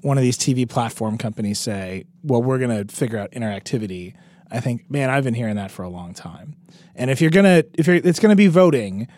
[0.00, 4.14] one of these TV platform companies say, "Well, we're going to figure out interactivity,"
[4.50, 6.56] I think, man, I've been hearing that for a long time.
[6.94, 9.08] And if you're gonna, if you're, it's going to be voting,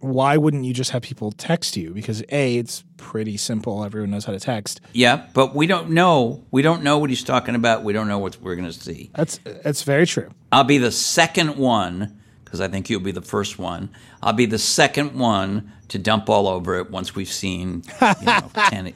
[0.00, 1.92] why wouldn't you just have people text you?
[1.92, 3.84] Because a, it's pretty simple.
[3.84, 4.80] Everyone knows how to text.
[4.92, 6.44] Yeah, but we don't know.
[6.50, 7.84] We don't know what he's talking about.
[7.84, 9.10] We don't know what we're going to see.
[9.14, 10.30] That's that's very true.
[10.52, 13.90] I'll be the second one because I think you'll be the first one.
[14.22, 18.50] I'll be the second one to dump all over it once we've seen you know,
[18.68, 18.92] 10,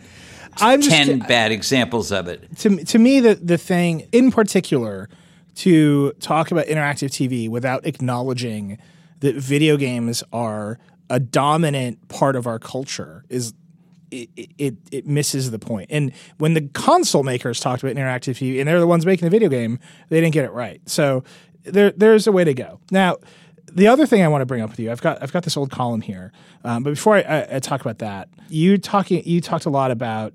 [0.62, 2.56] I'm just 10 bad examples of it.
[2.58, 5.08] to to me the the thing in particular
[5.56, 8.78] to talk about interactive TV without acknowledging
[9.20, 13.52] that video games are a dominant part of our culture is
[14.10, 15.88] it, it it misses the point.
[15.90, 19.30] And when the console makers talked about interactive TV, and they're the ones making the
[19.30, 20.80] video game, they didn't get it right.
[20.86, 21.24] So
[21.64, 22.80] there there's a way to go.
[22.90, 23.16] Now,
[23.72, 25.56] the other thing I want to bring up with you, I've got I've got this
[25.56, 26.32] old column here,
[26.64, 29.90] um, but before I, I, I talk about that, you talking you talked a lot
[29.90, 30.32] about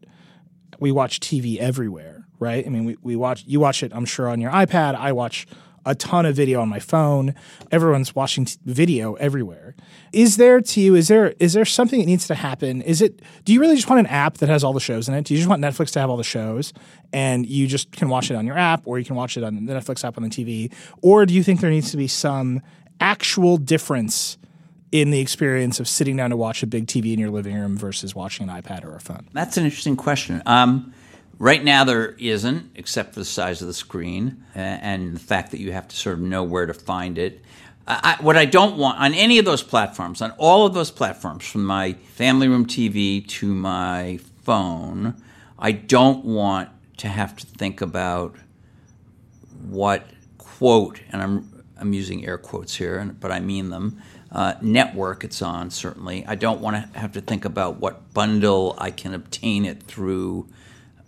[0.79, 2.65] we watch TV everywhere, right?
[2.65, 4.95] I mean, we, we watch you watch it, I'm sure, on your iPad.
[4.95, 5.47] I watch
[5.85, 7.35] a ton of video on my phone.
[7.71, 9.75] Everyone's watching t- video everywhere.
[10.11, 10.95] Is there to you?
[10.95, 12.81] Is there is there something that needs to happen?
[12.81, 13.21] Is it?
[13.43, 15.25] Do you really just want an app that has all the shows in it?
[15.25, 16.73] Do you just want Netflix to have all the shows,
[17.13, 19.65] and you just can watch it on your app, or you can watch it on
[19.65, 22.61] the Netflix app on the TV, or do you think there needs to be some
[22.99, 24.37] actual difference?
[24.95, 27.77] In the experience of sitting down to watch a big TV in your living room
[27.77, 29.27] versus watching an iPad or a phone.
[29.33, 30.41] That's an interesting question.
[30.45, 30.93] Um,
[31.37, 35.51] right now, there isn't, except for the size of the screen uh, and the fact
[35.51, 37.41] that you have to sort of know where to find it.
[37.85, 41.45] I, what I don't want on any of those platforms, on all of those platforms,
[41.45, 45.21] from my family room TV to my phone,
[45.59, 48.37] I don't want to have to think about
[49.67, 54.01] what quote, and I'm I'm using air quotes here, but I mean them.
[54.35, 56.25] Uh, network it's on certainly.
[56.27, 60.49] I don't want to have to think about what bundle I can obtain it through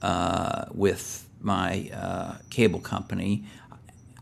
[0.02, 3.44] uh, with my uh, cable company.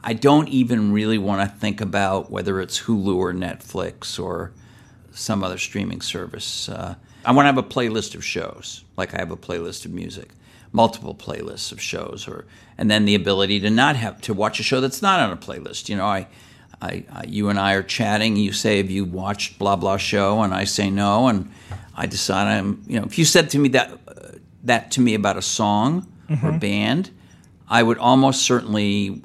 [0.03, 4.53] I don't even really want to think about whether it's Hulu or Netflix or
[5.11, 6.67] some other streaming service.
[6.67, 9.91] Uh, I want to have a playlist of shows, like I have a playlist of
[9.91, 10.29] music,
[10.71, 14.63] multiple playlists of shows, or and then the ability to not have to watch a
[14.63, 15.89] show that's not on a playlist.
[15.89, 16.27] You know, I,
[16.85, 18.35] I, I you and I are chatting.
[18.35, 21.51] You say, "Have you watched blah blah show?" And I say no, and
[21.95, 22.83] I decide I'm.
[22.87, 26.07] You know, if you said to me that uh, that to me about a song
[26.43, 27.11] or band,
[27.69, 29.21] I would almost certainly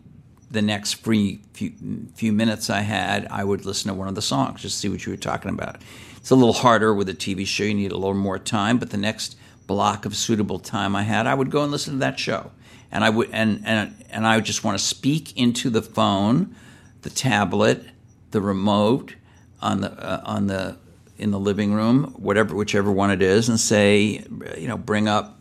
[0.51, 1.73] the next free few,
[2.15, 5.07] few minutes I had, I would listen to one of the songs just see what
[5.07, 5.81] you were talking about.
[6.17, 8.79] It's a little harder with a TV show; you need a little more time.
[8.79, 12.01] But the next block of suitable time I had, I would go and listen to
[12.01, 12.51] that show.
[12.93, 16.55] and I would and and and I would just want to speak into the phone,
[17.03, 17.85] the tablet,
[18.31, 19.15] the remote
[19.61, 20.77] on the uh, on the
[21.19, 24.25] in the living room, whatever whichever one it is, and say,
[24.57, 25.39] you know, bring up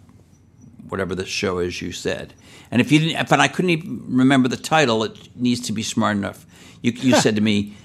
[0.90, 2.34] whatever the show is you said.
[2.72, 5.84] And if you didn't, if I couldn't even remember the title, it needs to be
[5.84, 6.46] smart enough.
[6.82, 7.76] You, you said to me,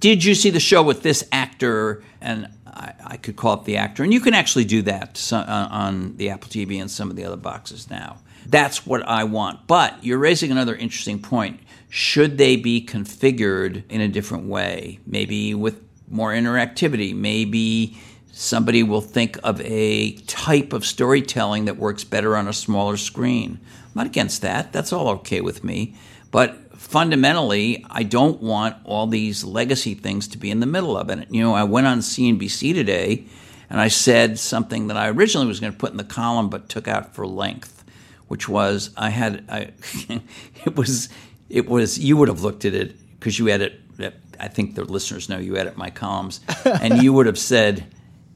[0.00, 3.76] "Did you see the show with this actor?" And I, I could call up the
[3.76, 7.24] actor, and you can actually do that on the Apple TV and some of the
[7.24, 8.18] other boxes now.
[8.48, 9.66] That's what I want.
[9.66, 11.60] But you're raising another interesting point.
[11.88, 15.00] Should they be configured in a different way?
[15.06, 17.14] Maybe with more interactivity.
[17.14, 17.98] Maybe
[18.32, 23.60] somebody will think of a type of storytelling that works better on a smaller screen.
[23.84, 24.72] I'm not against that.
[24.72, 25.94] That's all okay with me.
[26.30, 31.08] But fundamentally, I don't want all these legacy things to be in the middle of
[31.08, 31.28] it.
[31.30, 33.26] You know, I went on CNBC today
[33.70, 36.68] and I said something that I originally was going to put in the column but
[36.68, 37.84] took out for length,
[38.28, 39.70] which was I had I
[40.64, 41.08] it was
[41.48, 43.80] it was you would have looked at it because you edit
[44.38, 47.86] I think the listeners know you edit my columns and you would have said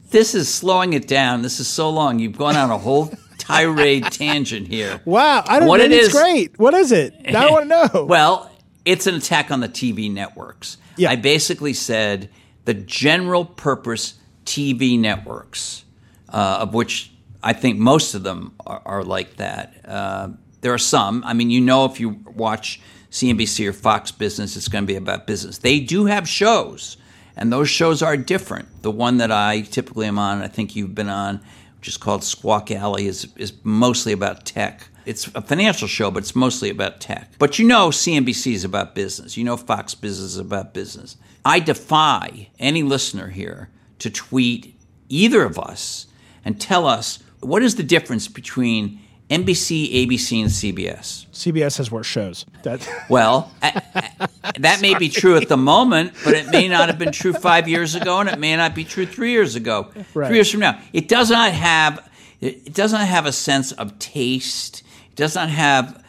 [0.09, 1.41] this is slowing it down.
[1.41, 2.19] This is so long.
[2.19, 5.01] You've gone on a whole tirade tangent here.
[5.05, 6.57] Wow, I don't What It's great.
[6.59, 7.13] What is it?
[7.27, 8.05] I want to know.
[8.11, 8.51] Well,
[8.83, 10.77] it's an attack on the TV networks.
[10.97, 11.11] Yeah.
[11.11, 12.29] I basically said
[12.65, 15.85] the general purpose TV networks,
[16.29, 17.11] uh, of which
[17.43, 19.75] I think most of them are, are like that.
[19.87, 20.29] Uh,
[20.61, 21.23] there are some.
[21.25, 24.95] I mean, you know, if you watch CNBC or Fox Business, it's going to be
[24.95, 25.57] about business.
[25.57, 26.97] They do have shows,
[27.35, 28.81] and those shows are different.
[28.81, 31.41] The one that I typically am on, I think you've been on,
[31.77, 34.87] which is called Squawk Alley, is, is mostly about tech.
[35.05, 37.33] It's a financial show, but it's mostly about tech.
[37.37, 39.35] But you know, CNBC is about business.
[39.35, 41.17] You know, Fox Business is about business.
[41.43, 43.69] I defy any listener here
[43.99, 46.07] to tweet either of us
[46.45, 49.00] and tell us what is the difference between
[49.31, 51.25] NBC, ABC, and CBS.
[51.31, 52.45] CBS has worse shows.
[52.63, 54.27] That Well, I- I-
[54.59, 57.67] that may be true at the moment, but it may not have been true five
[57.69, 60.27] years ago, and it may not be true three years ago, Right.
[60.27, 60.77] three years from now.
[60.93, 62.07] It does not have
[62.41, 64.81] it does not have a sense of taste.
[65.11, 66.03] It does not have,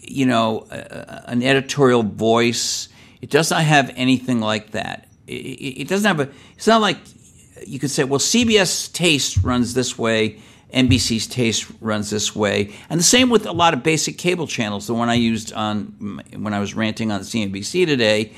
[0.00, 2.88] you know, a- an editorial voice.
[3.20, 5.08] It does not have anything like that.
[5.26, 6.32] It, it, it doesn't have a.
[6.56, 6.98] It's not like
[7.66, 10.38] you could say, well, CBS taste runs this way,
[10.72, 14.86] NBC's taste runs this way, and the same with a lot of basic cable channels.
[14.86, 18.32] The one I used on when I was ranting on CNBC today,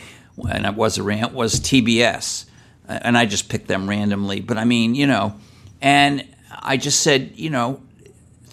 [0.49, 2.47] and it was a rant, was TBS,
[2.89, 4.41] uh, and I just picked them randomly.
[4.41, 5.35] But I mean, you know,
[5.81, 7.83] and I just said, you know,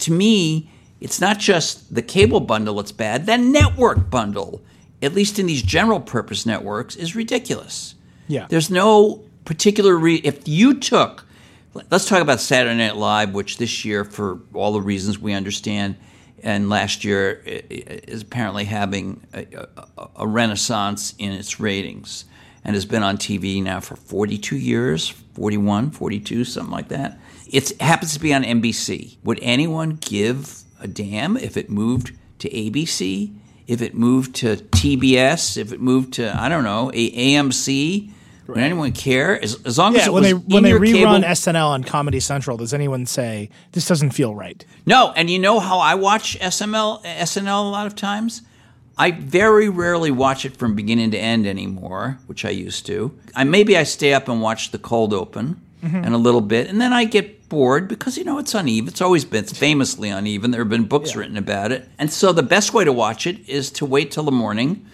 [0.02, 3.26] to me, it's not just the cable bundle that's bad.
[3.26, 4.62] The network bundle,
[5.02, 7.96] at least in these general purpose networks, is ridiculous.
[8.28, 8.46] Yeah.
[8.48, 11.26] There's no particular re- if you took
[11.74, 15.96] let's talk about Saturday Night Live, which this year, for all the reasons we understand,
[16.44, 19.46] and last year is apparently having a,
[19.98, 22.26] a, a renaissance in its ratings
[22.64, 27.20] and has been on TV now for 42 years, 41, 42, something like that.
[27.48, 29.18] It happens to be on NBC.
[29.24, 33.36] Would anyone give a damn if it moved to ABC?
[33.68, 35.58] If it moved to TBS?
[35.58, 37.36] If it moved to, I don't know, a-
[38.44, 38.48] AMC?
[38.48, 39.42] Would anyone care?
[39.42, 42.20] As, as long as yeah, it when they when they rerun cable- SNL on Comedy
[42.20, 44.66] Central, does anyone say this doesn't feel right?
[44.86, 48.42] No, and you know how I watch SML, SNL a lot of times?
[48.98, 53.18] I very rarely watch it from beginning to end anymore, which I used to.
[53.36, 55.96] I maybe I stay up and watch the cold open mm-hmm.
[55.96, 58.90] and a little bit, and then I get bored because you know it's uneven.
[58.90, 60.52] It's always been it's famously uneven.
[60.52, 63.48] There have been books written about it, and so the best way to watch it
[63.48, 64.86] is to wait till the morning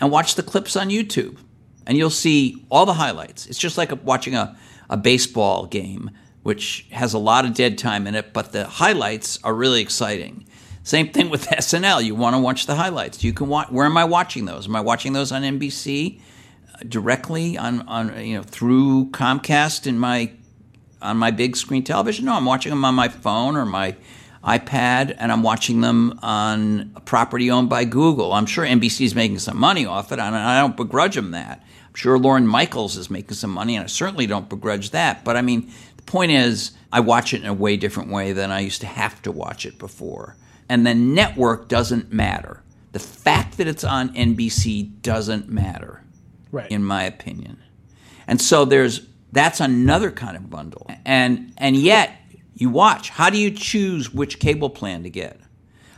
[0.00, 1.38] and watch the clips on YouTube,
[1.86, 3.46] and you'll see all the highlights.
[3.46, 4.56] It's just like watching a,
[4.90, 6.10] a baseball game,
[6.42, 10.46] which has a lot of dead time in it, but the highlights are really exciting.
[10.82, 12.04] Same thing with SNL.
[12.04, 13.22] You want to watch the highlights.
[13.24, 13.70] You can watch.
[13.70, 14.66] Where am I watching those?
[14.66, 16.20] Am I watching those on NBC
[16.72, 20.32] uh, directly on on you know through Comcast in my
[21.02, 22.26] on my big screen television?
[22.26, 23.96] No, I'm watching them on my phone or my
[24.44, 28.32] iPad, and I'm watching them on a property owned by Google.
[28.32, 31.64] I'm sure NBC is making some money off it, and I don't begrudge them that.
[31.96, 35.24] Sure Lorne Michaels is making some money, and I certainly don't begrudge that.
[35.24, 38.50] But I mean, the point is, I watch it in a way different way than
[38.50, 40.36] I used to have to watch it before.
[40.68, 42.62] And the network doesn't matter.
[42.92, 46.02] The fact that it's on NBC doesn't matter
[46.52, 46.70] Right.
[46.70, 47.58] in my opinion.
[48.26, 49.00] And so there's
[49.32, 50.86] that's another kind of bundle.
[51.06, 52.12] And and yet
[52.54, 53.08] you watch.
[53.08, 55.40] How do you choose which cable plan to get?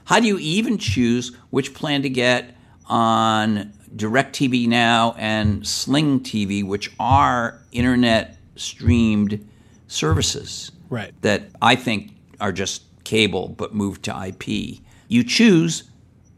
[0.05, 2.57] How do you even choose which plan to get
[2.87, 9.49] on DirecTV Now and Sling TV, which are internet streamed
[9.87, 10.73] services?
[10.91, 11.13] Right.
[11.23, 14.81] That I think are just cable but moved to IP.
[15.09, 15.85] you choose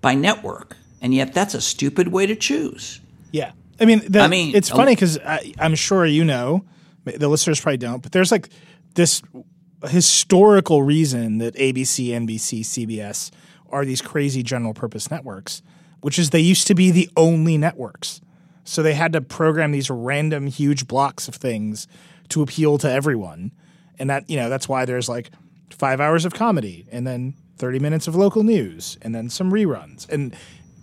[0.00, 3.00] by network, and yet that's a stupid way to choose.
[3.32, 3.52] Yeah.
[3.80, 5.18] I mean, the, I mean, it's funny because
[5.58, 6.64] I'm sure you know,
[7.04, 8.48] the listeners probably don't, but there's like
[8.94, 9.22] this
[9.88, 13.30] historical reason that ABC, NBC, CBS
[13.70, 15.62] are these crazy general purpose networks,
[16.00, 18.20] which is they used to be the only networks.
[18.64, 21.88] So they had to program these random huge blocks of things
[22.28, 23.52] to appeal to everyone.
[23.98, 25.30] And that, you know, that's why there's like
[25.70, 30.08] five hours of comedy and then 30 minutes of local news and then some reruns
[30.08, 30.34] and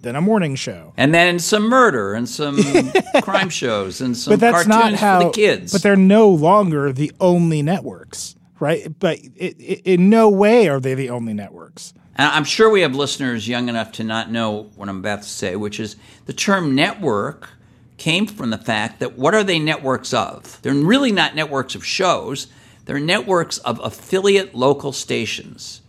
[0.02, 0.94] then a morning show.
[0.98, 2.58] And then some murder and some
[3.22, 5.72] crime shows and some but that's cartoons not how for the kids.
[5.72, 8.88] But they're no longer the only networks, right?
[9.00, 11.94] But it, it, in no way are they the only networks.
[12.18, 15.30] And I'm sure we have listeners young enough to not know what I'm about to
[15.30, 15.96] say, which is
[16.26, 17.50] the term network
[17.98, 20.60] came from the fact that what are they networks of?
[20.62, 22.48] They're really not networks of shows,
[22.86, 25.82] they're networks of affiliate local stations,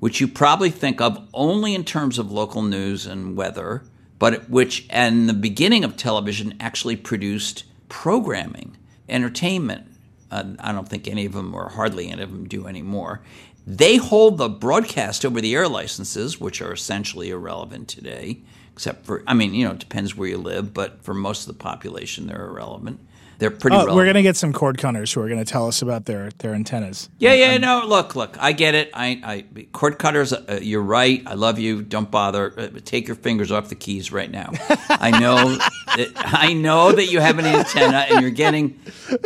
[0.00, 3.84] which you probably think of only in terms of local news and weather,
[4.18, 8.76] but which in the beginning of television actually produced programming,
[9.08, 9.86] entertainment.
[10.30, 13.22] Uh, I don't think any of them, or hardly any of them, do anymore.
[13.66, 18.42] They hold the broadcast over the air licenses, which are essentially irrelevant today,
[18.72, 21.56] except for, I mean, you know, it depends where you live, but for most of
[21.56, 23.00] the population, they're irrelevant.
[23.38, 25.66] They're pretty Oh, we're going to get some cord cutters who are going to tell
[25.68, 27.10] us about their, their antennas.
[27.18, 28.90] Yeah, yeah, no, look, look, I get it.
[28.94, 30.32] I, I cord cutters.
[30.32, 31.22] Uh, you're right.
[31.26, 31.82] I love you.
[31.82, 32.58] Don't bother.
[32.58, 34.52] Uh, take your fingers off the keys right now.
[34.88, 35.56] I know,
[35.96, 38.70] that, I know that you have an antenna and you're getting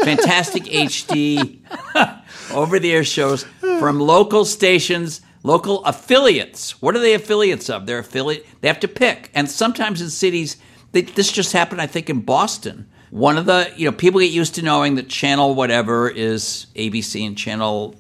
[0.02, 1.60] fantastic HD
[2.52, 6.80] over-the-air shows from local stations, local affiliates.
[6.82, 7.86] What are they affiliates of?
[7.86, 8.46] They're affiliate.
[8.60, 10.56] They have to pick, and sometimes in cities,
[10.92, 11.80] they, this just happened.
[11.80, 12.88] I think in Boston.
[13.10, 17.26] One of the, you know, people get used to knowing that channel whatever is ABC
[17.26, 17.96] and channel,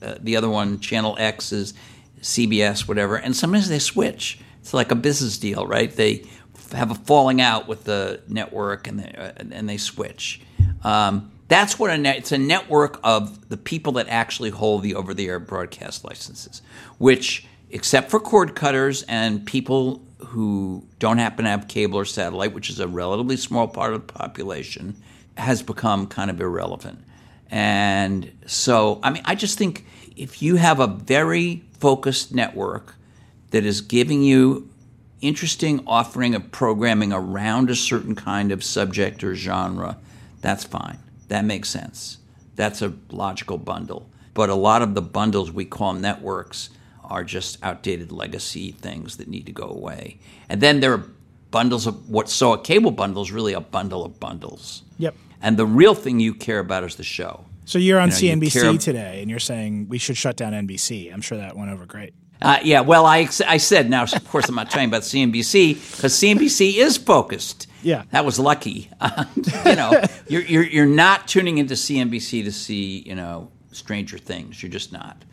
[0.00, 1.74] uh, the other one, channel X is
[2.22, 3.16] CBS, whatever.
[3.16, 4.38] And sometimes they switch.
[4.60, 5.94] It's like a business deal, right?
[5.94, 6.24] They
[6.72, 10.40] have a falling out with the network and they, uh, and they switch.
[10.82, 14.94] Um, that's what a net, it's a network of the people that actually hold the
[14.94, 16.62] over the air broadcast licenses,
[16.98, 22.54] which, except for cord cutters and people who don't happen to have cable or satellite,
[22.54, 24.96] which is a relatively small part of the population,
[25.36, 27.04] has become kind of irrelevant.
[27.50, 29.84] And so, I mean, I just think
[30.16, 32.94] if you have a very focused network
[33.50, 34.68] that is giving you
[35.20, 39.98] interesting offering of programming around a certain kind of subject or genre,
[40.40, 40.98] that's fine.
[41.28, 42.18] That makes sense.
[42.56, 44.08] That's a logical bundle.
[44.34, 46.70] But a lot of the bundles we call networks
[47.04, 50.18] are just outdated legacy things that need to go away.
[50.48, 51.04] And then there are
[51.50, 54.82] bundles of what so a cable bundle is really a bundle of bundles.
[54.98, 55.14] Yep.
[55.40, 57.44] And the real thing you care about is the show.
[57.66, 60.52] So you're on You know, CNBC care- today, and you're saying we should shut down
[60.52, 61.12] NBC.
[61.12, 62.12] I'm sure that went over great.
[62.42, 66.12] Uh, yeah, well, I, I said now, of course, I'm not talking about CNBC because
[66.14, 67.68] CNBC is focused.
[67.84, 68.04] Yeah.
[68.10, 68.90] that was lucky.
[69.66, 74.62] you know, you're, you're you're not tuning into CNBC to see you know Stranger Things.
[74.62, 75.24] You're just not.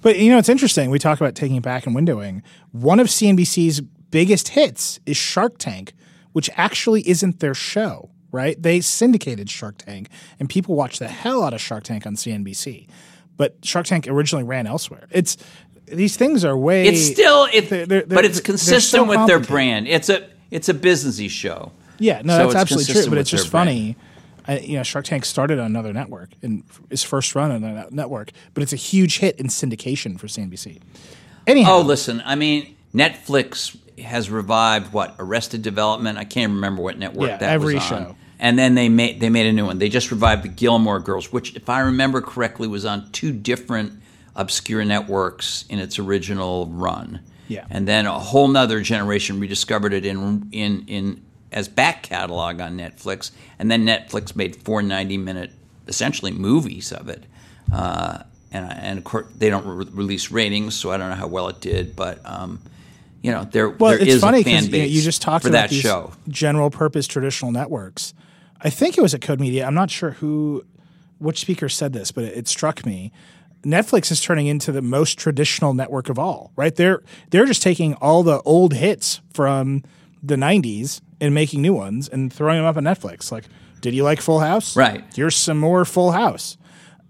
[0.00, 0.90] But you know, it's interesting.
[0.90, 2.42] We talk about taking it back and windowing.
[2.72, 5.92] One of CNBC's biggest hits is Shark Tank,
[6.32, 8.60] which actually isn't their show, right?
[8.62, 12.86] They syndicated Shark Tank, and people watch the hell out of Shark Tank on CNBC.
[13.36, 15.08] But Shark Tank originally ran elsewhere.
[15.10, 15.36] It's
[15.86, 16.86] these things are way.
[16.86, 19.88] It's still it, They're- they're- but it's consistent so with their brand.
[19.88, 21.72] It's a it's a businessy show.
[21.98, 23.08] Yeah, no, So that's absolutely true.
[23.10, 23.96] But it's just funny.
[24.46, 27.86] I, you know, Shark Tank started on another network and his first run on a
[27.90, 30.80] network, but it's a huge hit in syndication for CNBC.
[31.46, 36.16] Anyhow, Oh, listen, I mean, Netflix has revived what Arrested Development.
[36.18, 38.04] I can't remember what network Yeah, that every was on.
[38.04, 38.16] show.
[38.38, 39.78] And then they made they made a new one.
[39.78, 44.00] They just revived the Gilmore Girls, which, if I remember correctly, was on two different
[44.36, 47.18] obscure networks in its original run.
[47.48, 47.64] Yeah.
[47.68, 51.20] And then a whole nother generation rediscovered it in in in
[51.52, 55.52] as back catalog on Netflix, and then Netflix made four 90 minute
[55.86, 57.24] essentially movies of it.
[57.72, 58.22] Uh,
[58.52, 61.48] and and of course they don't re- release ratings, so I don't know how well
[61.48, 62.60] it did, but um,
[63.22, 65.44] you know there well, there it's is funny a fan because base you just talked
[65.44, 66.12] about that these show.
[66.28, 68.14] general purpose traditional networks.
[68.60, 69.66] I think it was at Code Media.
[69.66, 70.64] I'm not sure who,
[71.18, 73.12] which speaker said this, but it, it struck me.
[73.62, 76.52] Netflix is turning into the most traditional network of all.
[76.56, 76.74] Right?
[76.74, 79.84] They're they're just taking all the old hits from
[80.22, 83.32] the '90s and making new ones and throwing them up on Netflix.
[83.32, 83.44] Like,
[83.80, 84.76] did you like Full House?
[84.76, 85.04] Right.
[85.14, 86.56] Here's some more Full House.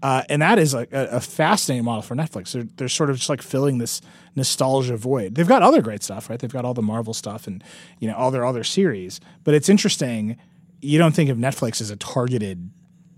[0.01, 2.53] Uh, and that is like a, a fascinating model for Netflix.
[2.53, 4.01] They're, they're sort of just like filling this
[4.35, 5.35] nostalgia void.
[5.35, 6.39] They've got other great stuff, right?
[6.39, 7.63] They've got all the Marvel stuff and
[7.99, 9.19] you know all their other series.
[9.43, 10.37] But it's interesting.
[10.81, 12.69] You don't think of Netflix as a targeted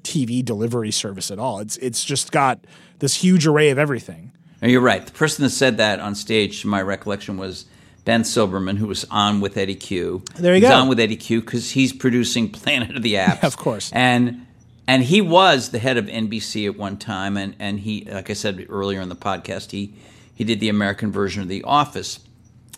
[0.03, 1.59] TV delivery service at all.
[1.59, 2.65] It's it's just got
[2.97, 4.31] this huge array of everything.
[4.61, 5.05] No, you're right.
[5.05, 7.65] The person that said that on stage, to my recollection, was
[8.05, 10.23] Ben Silverman, who was on with Eddy Cue.
[10.35, 10.75] There you he's go.
[10.75, 13.91] on with Eddy Cue because he's producing Planet of the Apps, Of course.
[13.93, 14.45] and
[14.87, 18.33] and he was the head of NBC at one time, and and he, like I
[18.33, 19.93] said earlier in the podcast, he
[20.33, 22.19] he did the American version of The Office,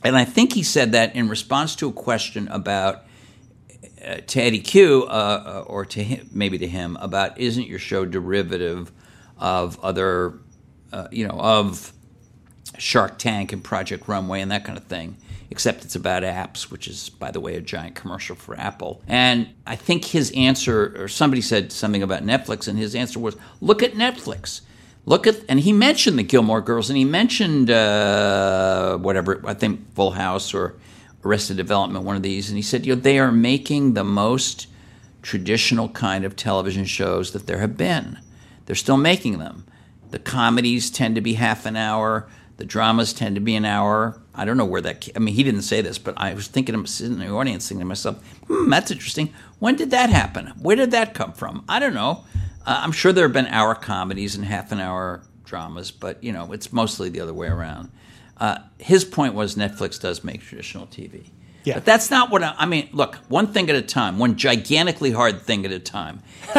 [0.03, 3.05] and I think he said that in response to a question about
[4.05, 7.79] uh, to Eddy Cue, uh, uh, or to him, maybe to him, about isn't your
[7.79, 8.91] show derivative
[9.37, 10.33] of other,
[10.91, 11.93] uh, you know, of
[12.77, 15.17] Shark Tank and Project Runway and that kind of thing,
[15.49, 19.01] except it's about apps, which is, by the way, a giant commercial for Apple.
[19.07, 23.35] And I think his answer, or somebody said something about Netflix, and his answer was,
[23.61, 24.61] look at Netflix.
[25.05, 29.93] Look at, and he mentioned the Gilmore Girls, and he mentioned uh, whatever, I think
[29.95, 30.75] Full House or
[31.25, 34.67] Arrested Development, one of these, and he said, you know, they are making the most
[35.21, 38.19] traditional kind of television shows that there have been.
[38.65, 39.65] They're still making them.
[40.11, 42.27] The comedies tend to be half an hour.
[42.57, 44.21] The dramas tend to be an hour.
[44.35, 45.09] I don't know where that.
[45.15, 47.67] I mean, he didn't say this, but I was thinking, I'm sitting in the audience,
[47.67, 49.33] thinking to myself, "Hmm, that's interesting.
[49.59, 50.47] When did that happen?
[50.59, 51.63] Where did that come from?
[51.67, 52.23] I don't know.
[52.65, 56.31] Uh, I'm sure there have been hour comedies and half an hour dramas, but you
[56.31, 57.91] know, it's mostly the other way around.
[58.37, 61.29] Uh, his point was Netflix does make traditional TV.
[61.63, 61.75] Yeah.
[61.75, 62.89] But that's not what I, I mean.
[62.91, 66.21] Look, one thing at a time, one gigantically hard thing at a time.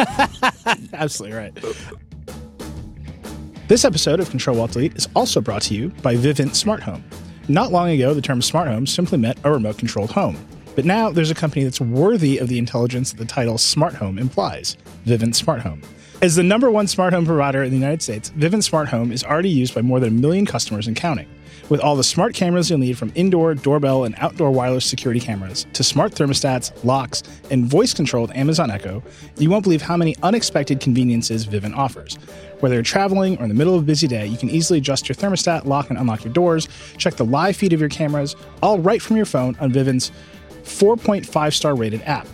[0.93, 1.53] Absolutely right.
[3.67, 7.03] This episode of Control Alt Delete is also brought to you by Vivint Smart Home.
[7.47, 10.37] Not long ago, the term smart home simply meant a remote controlled home.
[10.75, 14.19] But now there's a company that's worthy of the intelligence that the title smart home
[14.19, 15.81] implies Vivint Smart Home.
[16.21, 19.23] As the number one smart home provider in the United States, Vivint Smart Home is
[19.23, 21.27] already used by more than a million customers and counting.
[21.67, 25.65] With all the smart cameras you'll need from indoor, doorbell, and outdoor wireless security cameras
[25.73, 29.01] to smart thermostats, locks, and voice controlled Amazon Echo,
[29.39, 32.19] you won't believe how many unexpected conveniences Vivint offers.
[32.59, 35.09] Whether you're traveling or in the middle of a busy day, you can easily adjust
[35.09, 38.79] your thermostat, lock and unlock your doors, check the live feed of your cameras, all
[38.79, 40.11] right from your phone on Vivint's
[40.63, 42.27] 4.5 star rated app.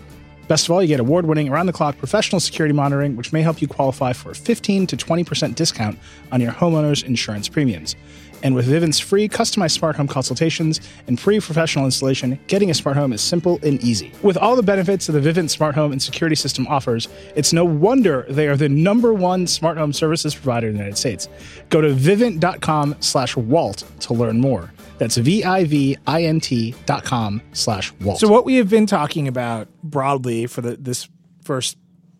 [0.48, 3.42] Best of all, you get award winning, around the clock professional security monitoring, which may
[3.42, 5.98] help you qualify for a 15 to 20% discount
[6.30, 7.96] on your homeowner's insurance premiums.
[8.42, 12.96] And with Vivint's free customized smart home consultations and free professional installation, getting a smart
[12.96, 14.12] home is simple and easy.
[14.22, 17.64] With all the benefits that the Vivint smart home and security system offers, it's no
[17.64, 21.28] wonder they are the number one smart home services provider in the United States.
[21.68, 24.72] Go to vivint.com slash Walt to learn more.
[24.98, 28.20] That's V-I-V-I-N-T dot com slash Walt.
[28.20, 31.08] So what we have been talking about broadly for the, this
[31.44, 31.76] first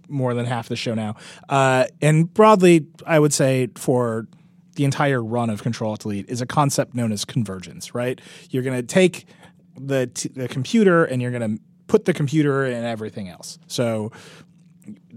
[0.08, 1.16] more than half the show now,
[1.48, 4.26] uh, and broadly, I would say for
[4.74, 7.94] the entire run of Control Alt Delete is a concept known as convergence.
[7.94, 8.20] Right?
[8.50, 9.26] You're going to take
[9.78, 13.58] the t- the computer and you're going to put the computer in everything else.
[13.66, 14.12] So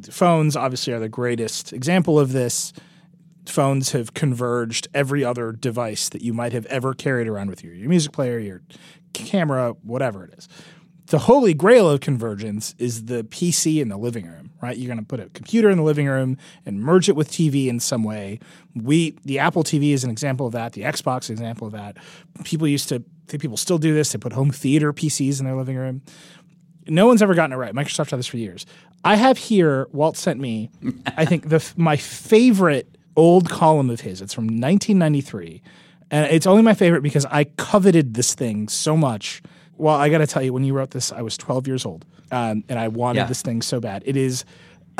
[0.09, 2.73] phones obviously are the greatest example of this.
[3.45, 7.71] Phones have converged every other device that you might have ever carried around with you
[7.71, 8.61] your music player, your
[9.13, 10.49] camera, whatever it is.
[11.07, 14.77] The holy grail of convergence is the PC in the living room, right?
[14.77, 17.67] You're going to put a computer in the living room and merge it with TV
[17.67, 18.39] in some way.
[18.75, 20.73] We, the Apple TV is an example of that.
[20.73, 21.97] The Xbox example of that.
[22.43, 24.11] People used to, people still do this.
[24.11, 26.01] They put home theater PCs in their living room.
[26.87, 27.73] No one's ever gotten it right.
[27.73, 28.65] Microsoft had this for years.
[29.03, 29.87] I have here.
[29.91, 30.71] Walt sent me.
[31.17, 34.21] I think the my favorite old column of his.
[34.21, 35.61] It's from 1993,
[36.11, 39.41] and it's only my favorite because I coveted this thing so much.
[39.77, 42.05] Well, I got to tell you, when you wrote this, I was 12 years old,
[42.31, 43.25] um, and I wanted Yeah.
[43.27, 44.03] this thing so bad.
[44.05, 44.45] It is.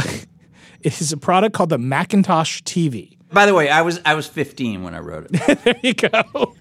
[0.81, 3.17] it is a product called the Macintosh TV.
[3.31, 5.59] By the way, I was I was 15 when I wrote it.
[5.63, 6.55] there you go.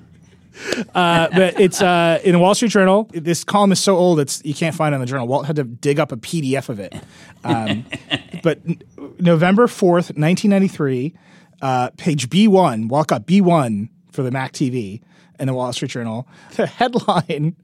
[0.94, 3.08] Uh, but it's uh, in the Wall Street Journal.
[3.12, 5.26] This column is so old, it's you can't find it on the journal.
[5.26, 6.94] Walt had to dig up a PDF of it.
[7.42, 7.84] Um,
[8.42, 8.80] but n-
[9.18, 11.14] November fourth, nineteen ninety three,
[11.60, 12.86] uh, page B one.
[12.88, 15.02] Walt got B one for the Mac TV
[15.40, 16.26] in the Wall Street Journal.
[16.56, 17.56] The headline.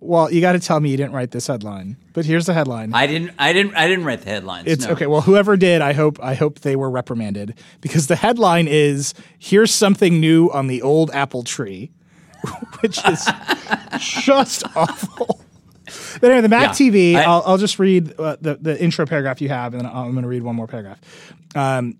[0.00, 2.92] Well, you got to tell me you didn't write this headline, but here's the headline.
[2.94, 4.66] I didn't I didn't I didn't write the headlines.
[4.68, 4.92] It's no.
[4.92, 5.06] okay.
[5.06, 9.72] Well, whoever did, I hope I hope they were reprimanded because the headline is "Here's
[9.72, 11.90] something new on the old apple tree,"
[12.80, 13.28] which is
[13.98, 15.44] just awful.
[16.20, 16.90] But anyway, the Mac Yeah.
[16.90, 17.14] TV.
[17.16, 20.12] I- I'll, I'll just read uh, the the intro paragraph you have, and then I'm
[20.12, 21.00] going to read one more paragraph.
[21.54, 21.96] Um,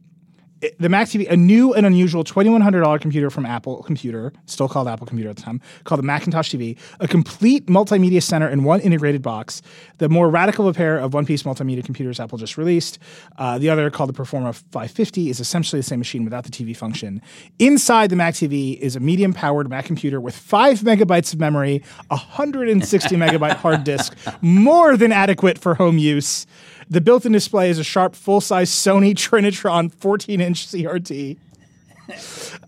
[0.79, 5.07] the Mac TV, a new and unusual $2,100 computer from Apple Computer, still called Apple
[5.07, 9.23] Computer at the time, called the Macintosh TV, a complete multimedia center in one integrated
[9.23, 9.63] box,
[9.99, 12.99] the more radical of a pair of one piece multimedia computers Apple just released.
[13.39, 16.77] Uh, the other, called the Performa 550, is essentially the same machine without the TV
[16.77, 17.23] function.
[17.59, 21.83] Inside the Mac TV is a medium powered Mac computer with five megabytes of memory,
[22.09, 26.47] 160 megabyte hard disk, more than adequate for home use.
[26.91, 31.37] The built-in display is a sharp, full-size Sony Trinitron 14-inch CRT.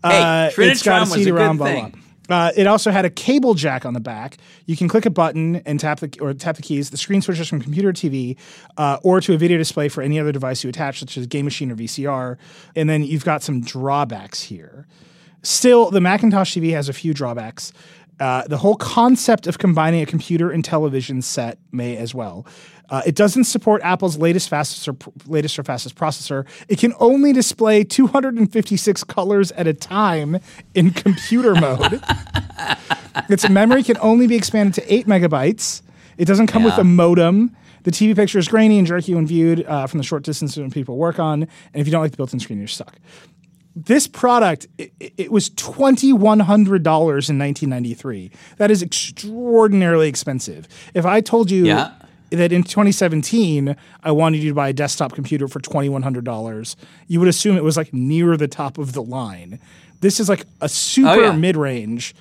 [0.04, 2.02] Uh, Hey, it's got Trinitron was a good thing.
[2.28, 4.36] Uh, it also had a cable jack on the back.
[4.66, 6.90] You can click a button and tap the or tap the keys.
[6.90, 8.36] The screen switches from computer to TV
[8.76, 11.44] uh, or to a video display for any other device you attach, such as game
[11.44, 12.36] machine or VCR.
[12.74, 14.86] And then you've got some drawbacks here.
[15.42, 17.72] Still, the Macintosh TV has a few drawbacks.
[18.20, 22.46] Uh, the whole concept of combining a computer and television set may as well.
[22.90, 24.94] Uh, it doesn't support Apple's latest fastest or
[25.26, 26.46] latest or fastest processor.
[26.68, 30.38] It can only display 256 colors at a time
[30.74, 32.02] in computer mode.
[33.30, 35.80] its memory can only be expanded to eight megabytes.
[36.18, 37.56] It doesn't come with a modem.
[37.84, 40.70] The TV picture is grainy and jerky when viewed uh, from the short distance when
[40.70, 41.42] people work on.
[41.42, 42.96] And if you don't like the built-in screen, you're stuck
[43.74, 46.10] this product it, it was $2100
[47.30, 50.68] in 1993 that is extraordinarily expensive.
[50.94, 51.92] If i told you Yeah.
[52.30, 56.76] that in 2017 i wanted you to buy a desktop computer for $2100
[57.08, 59.58] you would assume it was like near the top of the line.
[60.00, 61.32] This is like a super Oh, yeah.
[61.36, 62.14] mid-range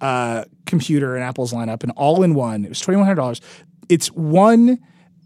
[0.00, 3.40] uh, computer in apple's lineup and all in one it was $2100
[3.88, 4.78] its one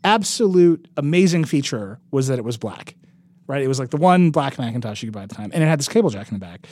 [0.05, 2.95] absolute amazing feature was that it was black
[3.47, 3.63] right?
[3.63, 5.67] It was like the one black Macintosh you could buy at the time, and it
[5.67, 6.67] had this cable jack in the back,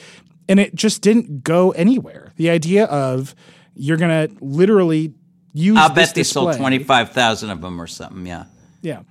[0.48, 2.32] and it just didn't go anywhere.
[2.36, 3.34] The idea of
[3.74, 5.14] you're gonna literally
[5.52, 8.26] use I'll this bet they sold twenty five thousand of them or something.
[8.26, 8.44] Yeah.
[8.82, 9.02] yeah.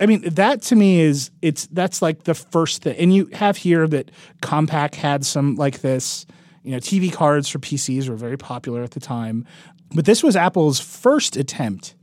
[0.00, 2.96] I mean, that to me is it's that's like the first thing.
[2.96, 4.10] And you have here that
[4.42, 6.26] Compaq had some like this.
[6.62, 9.46] You know, TV cards for PCs were very popular at the time.
[9.94, 11.94] But this was Apple's first attempt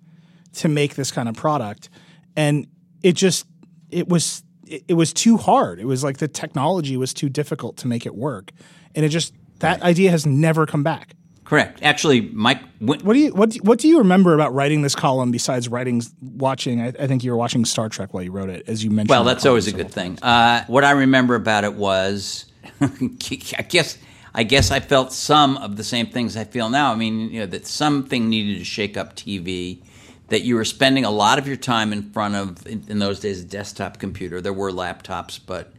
[0.54, 1.90] to make this kind of product.
[2.36, 2.68] And
[3.04, 3.46] it just
[3.90, 5.80] it was it, it was too hard.
[5.80, 8.52] It was like the technology was too difficult to make it work.
[8.96, 11.16] And it just that idea has never come back.
[11.44, 11.80] Correct.
[11.82, 12.62] Actually, Mike.
[12.80, 15.70] When, What do you what do, what do you remember about writing this column besides
[15.70, 16.82] writing watching?
[16.82, 19.12] I, I think you were watching Star Trek while you wrote it, as you mentioned.
[19.12, 20.20] Well, that's always a good thing.
[20.22, 22.46] Uh, what I remember about it was,
[22.82, 23.98] I guess,
[24.36, 26.92] I guess I felt some of the same things I feel now.
[26.92, 29.84] I mean, you know, that something needed to shake up TV.
[30.30, 33.20] That you were spending a lot of your time in front of, in, in those
[33.20, 34.42] days, a desktop computer.
[34.42, 35.74] There were laptops, but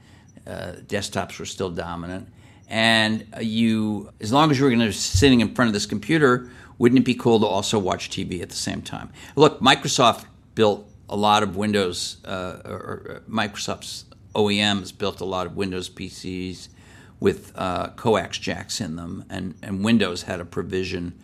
[0.47, 2.29] uh, desktops were still dominant.
[2.69, 5.75] And uh, you, as long as you were going to be sitting in front of
[5.75, 9.11] this computer, wouldn't it be cool to also watch TV at the same time?
[9.37, 10.25] Look, Microsoft
[10.55, 15.89] built a lot of Windows, uh, or, or Microsoft's OEMs built a lot of Windows
[15.89, 16.69] PCs
[17.21, 21.19] with uh, coax jacks in them, and, and Windows had a provision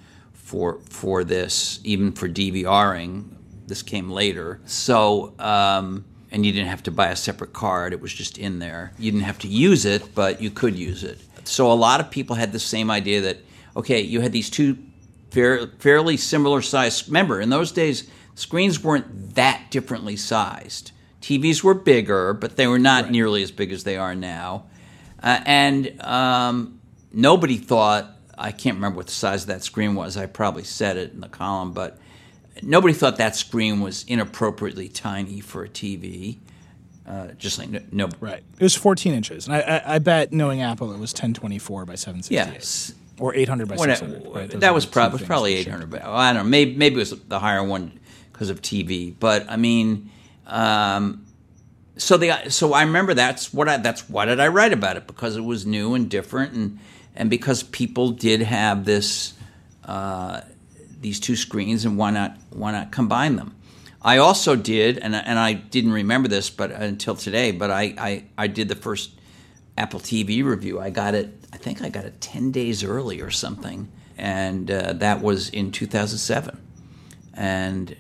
[0.45, 3.31] for for this, even for DVRing.
[3.67, 8.01] This came later, so um, and you didn't have to buy a separate card; it
[8.01, 8.93] was just in there.
[8.99, 11.19] You didn't have to use it, but you could use it.
[11.45, 13.39] So a lot of people had the same idea that
[13.77, 14.79] okay, you had these two
[15.31, 17.09] fair, fairly similar sized.
[17.09, 20.93] Remember, in those days, screens weren't that differently sized.
[21.21, 24.67] TVs were bigger, but they were not nearly as big as they are now.
[25.23, 26.81] Uh, and um,
[27.13, 30.17] nobody thought, I can't remember what the size of that screen was.
[30.17, 31.99] I probably said it in the column, but
[32.63, 36.39] nobody thought that screen was inappropriately tiny for a TV.
[37.07, 38.43] Uh, just like no, no Right.
[38.59, 41.97] It was 14 inches, and I, I, I bet knowing Apple, it was 1024 by
[41.97, 42.55] 768.
[42.55, 42.95] Yes.
[43.21, 44.35] Or 800 by When 600.
[44.35, 44.51] right?
[44.61, 45.73] That was the two probably things probably that eight shipped.
[45.73, 45.91] hundred.
[45.91, 46.51] But I don't know.
[46.51, 48.01] Maybe maybe it was the higher one
[48.33, 49.15] because of TV.
[49.19, 50.11] But I mean,
[50.47, 51.25] um,
[51.97, 55.07] so the so I remember that's what I that's why did I write about it
[55.07, 56.79] because it was new and different and
[57.15, 59.35] and because people did have this
[59.85, 60.41] uh,
[61.01, 63.55] these two screens and why not why not combine them.
[64.03, 67.53] I also did and and I didn't remember this but until today.
[67.53, 69.11] But I I, I did the first
[69.77, 70.81] Apple TV review.
[70.81, 71.33] I got it.
[71.53, 75.73] I think I got it ten days early or something, and uh, that was in
[75.73, 76.61] 2007.
[77.35, 77.97] And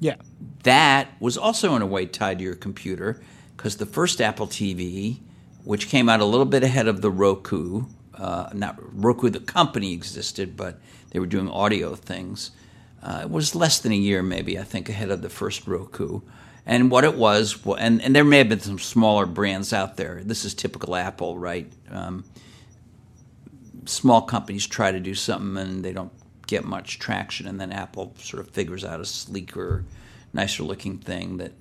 [0.00, 0.16] Yeah.
[0.64, 3.22] that was also in a way tied to your computer
[3.56, 5.20] because the first Apple TV,
[5.64, 7.84] which came out a little bit ahead of the Roku,
[8.16, 12.50] uh, not Roku, the company existed, but they were doing audio things.
[13.02, 16.20] Uh, it was less than a year, maybe I think, ahead of the first Roku.
[16.64, 20.22] And what it was, and, and there may have been some smaller brands out there.
[20.24, 21.70] This is typical Apple, right?
[21.90, 22.24] Um,
[23.84, 26.12] small companies try to do something and they don't
[26.46, 29.84] get much traction, and then Apple sort of figures out a sleeker,
[30.32, 31.52] nicer looking thing that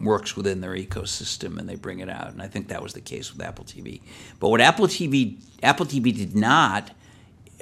[0.00, 2.32] works within their ecosystem and they bring it out.
[2.32, 4.00] And I think that was the case with Apple TV.
[4.38, 6.90] But what Apple TV Apple TV did not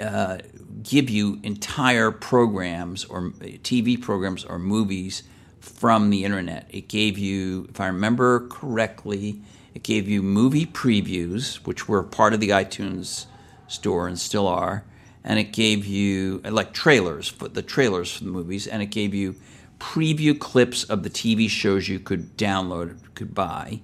[0.00, 0.38] uh,
[0.82, 5.24] give you entire programs or TV programs or movies
[5.60, 6.66] from the internet.
[6.70, 9.40] It gave you, if I remember correctly,
[9.74, 13.26] it gave you movie previews, which were part of the iTunes
[13.66, 14.84] store and still are,
[15.24, 19.14] and it gave you like trailers, for the trailers for the movies, and it gave
[19.14, 19.34] you
[19.78, 23.80] preview clips of the TV shows you could download, could buy.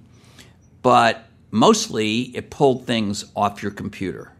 [0.81, 4.31] But mostly it pulled things off your computer.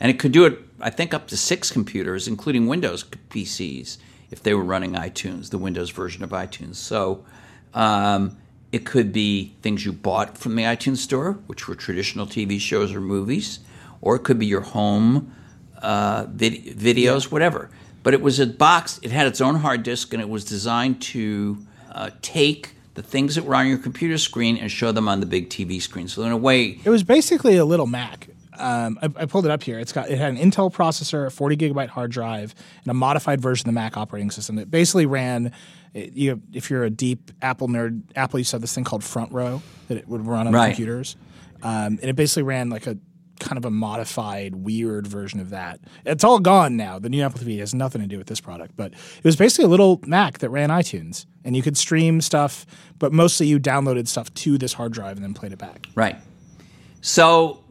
[0.00, 3.98] And it could do it, I think, up to six computers, including Windows PCs,
[4.30, 6.76] if they were running iTunes, the Windows version of iTunes.
[6.76, 7.24] So
[7.72, 8.36] um,
[8.72, 12.92] it could be things you bought from the iTunes store, which were traditional TV shows
[12.92, 13.60] or movies,
[14.00, 15.32] or it could be your home
[15.80, 17.70] uh, vid- videos, whatever.
[18.04, 21.02] But it was a box, it had its own hard disk, and it was designed
[21.02, 21.58] to
[21.90, 25.26] uh, take the things that were on your computer screen and show them on the
[25.26, 26.06] big TV screen.
[26.06, 28.28] So in a way, It was basically a little Mac.
[28.56, 29.80] Um, I, I pulled it up here.
[29.80, 33.40] It's got it had an Intel processor, a 40 gigabyte hard drive, and a modified
[33.40, 34.58] version of the Mac operating system.
[34.60, 35.50] It basically ran.
[35.92, 39.02] It, you, if you're a deep Apple nerd, Apple used to have this thing called
[39.02, 40.68] Front Row that it would run on Right.
[40.68, 41.16] computers,
[41.64, 42.96] um, and it basically ran like a
[43.40, 45.80] kind of a modified, weird version of that.
[46.06, 46.98] It's all gone now.
[46.98, 49.64] The new Apple TV has nothing to do with this product, but it was basically
[49.64, 52.64] a little Mac that ran iTunes, and you could stream stuff,
[52.98, 55.86] but mostly you downloaded stuff to this hard drive and then played it back.
[55.94, 56.16] Right.
[57.00, 57.64] So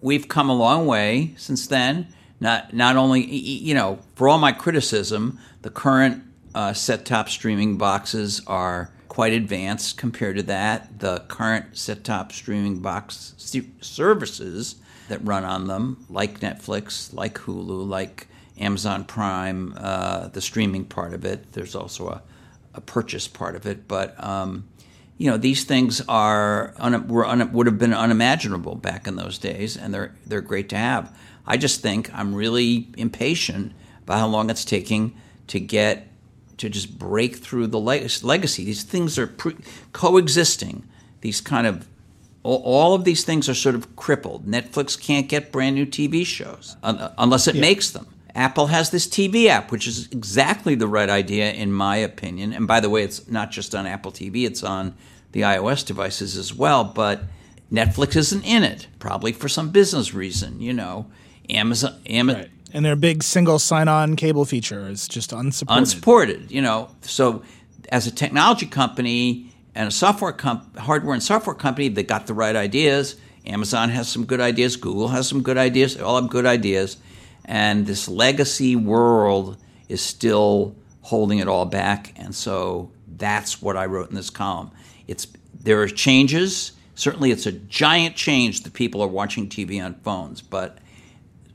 [0.00, 2.08] we've come a long way since then.
[2.40, 8.40] Not not only you know, for all my criticism, the current uh, set-top streaming boxes
[8.46, 11.00] are quite advanced compared to that.
[11.00, 14.76] The current set-top streaming box s- services
[15.10, 18.26] that run on them, like Netflix, like Hulu, like
[18.58, 21.52] Amazon Prime, uh, the streaming part of it.
[21.52, 22.22] There's also a,
[22.74, 24.68] a purchase part of it, but um,
[25.18, 29.38] you know these things are un- were un- would have been unimaginable back in those
[29.38, 31.14] days, and they're they're great to have.
[31.46, 35.16] I just think I'm really impatient about how long it's taking
[35.48, 36.08] to get
[36.58, 38.64] to just break through the leg- legacy.
[38.64, 39.56] These things are pre-
[39.92, 40.86] coexisting.
[41.22, 41.88] These kind of
[42.42, 44.46] all, of these things are sort of crippled.
[44.46, 48.06] Netflix can't get brand new TV shows unless it makes them.
[48.34, 52.52] Apple has this TV app, which is exactly the right idea, in my opinion.
[52.52, 54.94] And by the way, it's not just on Apple TV, it's on
[55.32, 56.84] the iOS devices as well.
[56.84, 57.22] But
[57.72, 61.06] Netflix isn't in it, probably for some business reason, you know.
[61.48, 62.50] Amazon, Amazon, Right.
[62.72, 65.78] And their big single sign-on cable feature is just unsupported.
[65.80, 66.88] unsupported, you know.
[67.00, 67.42] So,
[67.88, 72.34] as a technology company and a software comp- hardware and software company, they got the
[72.34, 73.16] right ideas.
[73.46, 74.76] Amazon has some good ideas.
[74.76, 75.96] Google has some good ideas.
[75.96, 76.96] They all have good ideas,
[77.44, 79.56] and this legacy world
[79.88, 82.12] is still holding it all back.
[82.16, 84.70] And so that's what I wrote in this column.
[85.06, 85.26] It's
[85.58, 86.72] there are changes.
[86.94, 90.78] Certainly, it's a giant change that people are watching TV on phones, but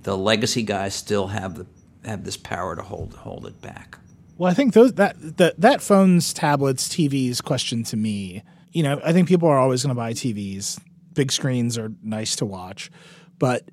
[0.03, 1.66] the legacy guys still have the
[2.03, 3.97] have this power to hold hold it back.
[4.38, 8.43] Well, I think those that that that phones, tablets, TVs question to me.
[8.71, 10.79] You know, I think people are always going to buy TVs.
[11.13, 12.91] Big screens are nice to watch,
[13.39, 13.69] but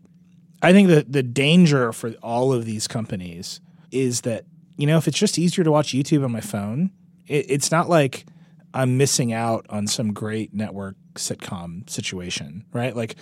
[0.63, 3.61] I think that the danger for all of these companies
[3.91, 4.45] is that
[4.77, 6.93] you know if it's just easier to watch YouTube on my phone,
[7.27, 8.25] it, it's not like
[8.73, 12.95] I'm missing out on some great network sitcom situation, right?
[12.95, 13.17] Like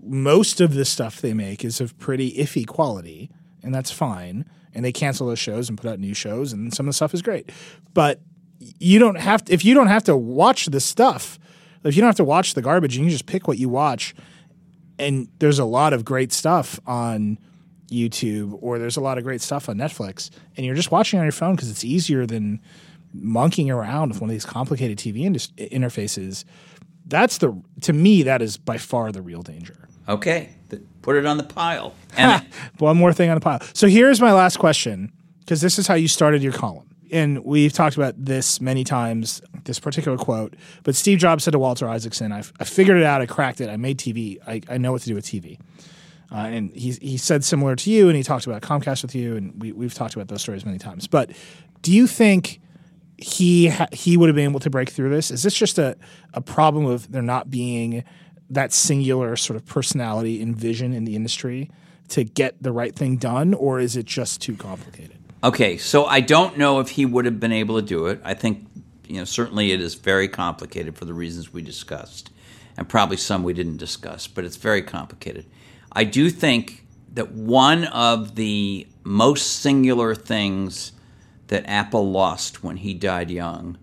[0.00, 3.30] most of the stuff they make is of pretty iffy quality,
[3.62, 4.44] and that's fine.
[4.74, 7.14] And they cancel those shows and put out new shows, and some of the stuff
[7.14, 7.50] is great.
[7.92, 8.20] But
[8.58, 11.38] you don't have to, if you don't have to watch the stuff,
[11.84, 14.14] if you don't have to watch the garbage, you can just pick what you watch.
[14.98, 17.38] And there's a lot of great stuff on
[17.88, 21.24] YouTube, or there's a lot of great stuff on Netflix, and you're just watching on
[21.24, 22.60] your phone because it's easier than
[23.12, 26.44] monkeying around with one of these complicated TV indus- interfaces.
[27.06, 29.88] That's the to me that is by far the real danger.
[30.08, 30.50] Okay,
[31.04, 31.94] put it on the pile.
[32.16, 32.46] And
[32.78, 33.60] One more thing on the pile.
[33.74, 36.88] So here's my last question, because this is how you started your column.
[37.10, 40.54] And we've talked about this many times, this particular quote.
[40.84, 43.68] But Steve Jobs said to Walter Isaacson, I, I figured it out, I cracked it,
[43.68, 45.58] I made TV, I, I know what to do with TV.
[46.32, 49.36] Uh, and he, he said similar to you, and he talked about Comcast with you,
[49.36, 51.06] and we, we've talked about those stories many times.
[51.06, 51.30] But
[51.82, 52.60] do you think
[53.18, 55.30] he ha- he would have been able to break through this?
[55.30, 55.96] Is this just a,
[56.32, 58.04] a problem of there not being
[58.50, 61.70] that singular sort of personality and vision in the industry
[62.08, 65.18] to get the right thing done, or is it just too complicated?
[65.44, 68.20] okay, so I don't know if he would have been able to do it.
[68.24, 68.66] I think
[69.06, 72.30] you know certainly it is very complicated for the reasons we discussed,
[72.76, 75.46] and probably some we didn't discuss, but it's very complicated.
[75.92, 80.92] I do think that one of the most singular things
[81.48, 83.76] that Apple lost when he died young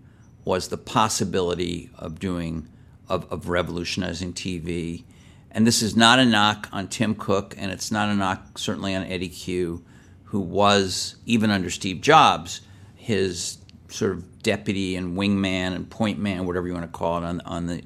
[0.44, 2.68] was the possibility of doing
[3.12, 5.04] of, of revolutionizing TV.
[5.50, 8.94] And this is not a knock on Tim Cook, and it's not a knock certainly
[8.94, 9.84] on Eddy Cue,
[10.24, 12.62] who was even under Steve Jobs
[12.96, 13.58] his
[13.88, 17.40] sort of deputy and wingman and point man, whatever you want to call it, on
[17.42, 17.82] on the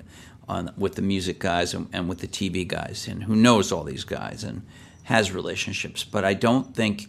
[0.49, 3.83] on with the music guys and, and with the TV guys, and who knows all
[3.83, 4.63] these guys and
[5.05, 6.05] has relationships.
[6.05, 7.09] But I don't think,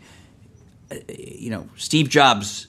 [0.89, 2.67] uh, you know, Steve Jobs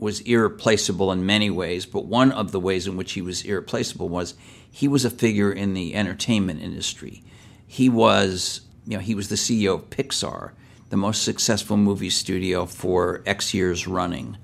[0.00, 4.08] was irreplaceable in many ways, but one of the ways in which he was irreplaceable
[4.08, 4.34] was
[4.70, 7.22] he was a figure in the entertainment industry.
[7.66, 10.52] He was, you know, he was the CEO of Pixar,
[10.90, 14.36] the most successful movie studio for X years running,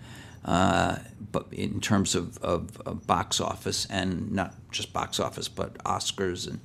[0.45, 0.99] uh,
[1.33, 6.47] but in terms of, of, of box office and not just box office, but Oscars
[6.47, 6.61] and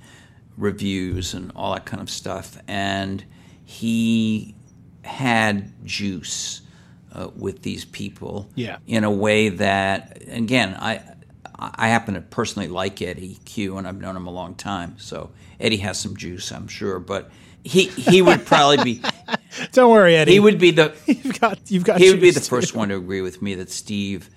[0.58, 2.58] reviews and all that kind of stuff.
[2.68, 3.24] And
[3.64, 4.56] he
[5.04, 6.62] had juice
[7.14, 8.78] uh, with these people Yeah.
[8.88, 11.01] in a way that, again, I
[11.62, 14.95] I happen to personally like Eddy Cue, and I've known him a long time.
[14.97, 17.30] So Eddy has some juice, I'm sure, but
[17.66, 19.01] he he would probably be
[19.74, 20.32] Don't worry, Eddy.
[20.34, 21.60] he would be the You've got.
[21.70, 21.99] You've got.
[21.99, 22.45] he would be the too.
[22.45, 24.30] first one to agree with me that Steve,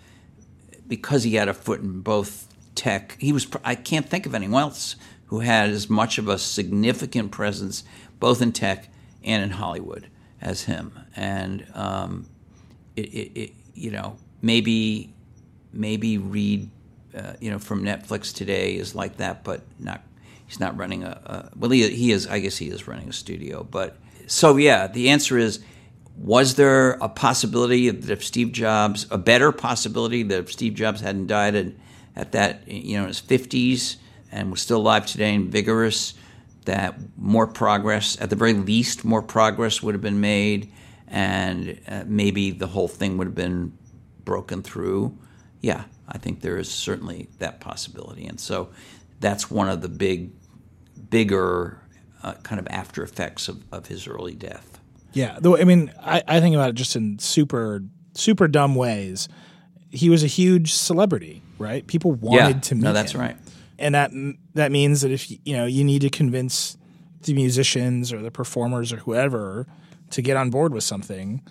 [0.89, 3.47] because he had a foot in both tech, he was.
[3.65, 4.97] I can't think of anyone else
[5.27, 7.85] who had as much of a significant presence
[8.19, 8.89] both in tech
[9.25, 10.09] and in Hollywood
[10.41, 10.93] as him.
[11.17, 12.27] And um,
[12.97, 15.13] it, it, it, you know, maybe
[15.73, 16.71] maybe Reed,
[17.17, 20.03] uh, you know, from Netflix today is like that, but not.
[20.47, 21.71] He's not running a, a well.
[21.71, 22.27] He, he is.
[22.27, 23.65] I guess he is running a studio.
[23.65, 25.65] But so yeah, the answer is:
[26.19, 31.01] Was there a possibility that if Steve Jobs, a better possibility that if Steve Jobs
[31.01, 31.67] hadn't died at,
[32.15, 33.97] at that, you know, in his fifties
[34.31, 36.13] and was still alive today and vigorous,
[36.67, 40.71] that more progress, at the very least, more progress would have been made,
[41.13, 43.77] and uh, maybe the whole thing would have been
[44.25, 45.17] broken through.
[45.61, 48.71] Yeah, I think there is certainly that possibility, and so
[49.21, 50.31] that's one of the big,
[51.11, 51.81] bigger
[52.23, 54.81] uh, kind of after effects of, of his early death.
[55.13, 57.85] Yeah, though I mean, I, I think about it just in super
[58.15, 59.29] super dumb ways.
[59.91, 61.87] He was a huge celebrity, right?
[61.87, 63.21] People wanted yeah, to meet no, that's him.
[63.21, 63.37] right.
[63.79, 64.11] and that
[64.55, 66.79] that means that if you know you need to convince
[67.23, 69.67] the musicians or the performers or whoever
[70.13, 71.43] to get on board with something,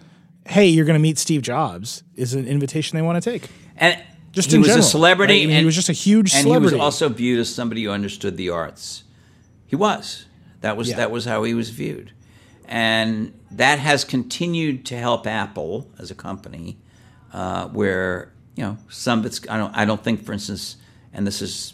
[0.47, 3.49] hey, you're going to meet Steve Jobs is an invitation they want to take.
[3.78, 4.01] And
[4.32, 5.34] Just he was general, a celebrity.
[5.41, 5.47] right?
[5.47, 6.76] Mean, he was just a huge and celebrity.
[6.76, 9.03] he was also viewed as somebody who understood the arts.
[9.68, 10.26] He was.
[10.62, 10.97] That was Yeah.
[10.97, 12.12] that was how he was viewed,
[12.66, 16.78] and that has continued to help Apple as a company,
[17.34, 19.41] uh, where you know some of it's.
[19.49, 19.76] I don't.
[19.76, 20.76] I don't think, for instance,
[21.14, 21.74] and this is,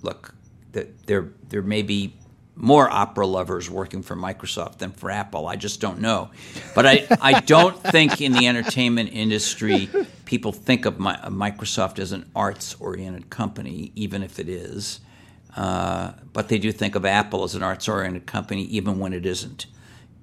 [0.00, 0.34] look,
[0.72, 2.14] that there there may be
[2.58, 5.46] more opera lovers working for Microsoft than for Apple.
[5.46, 6.30] I just don't know.
[6.74, 9.88] But I, I don't think in the entertainment industry
[10.24, 14.98] people think of, my, of Microsoft as an arts oriented company, even if it is.
[15.56, 19.24] Uh, but they do think of Apple as an arts oriented company, even when it
[19.24, 19.66] isn't,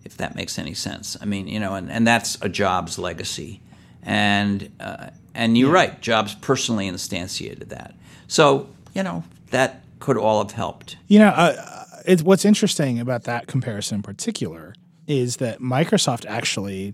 [0.03, 1.15] if that makes any sense.
[1.21, 3.61] I mean, you know, and, and that's a Jobs legacy.
[4.03, 7.95] And, uh, and you're right, Jobs personally instantiated that.
[8.27, 10.97] So, you know, that could all have helped.
[11.07, 11.74] You know, uh,
[12.07, 14.73] it's what's interesting about that comparison in particular
[15.07, 16.93] is that Microsoft actually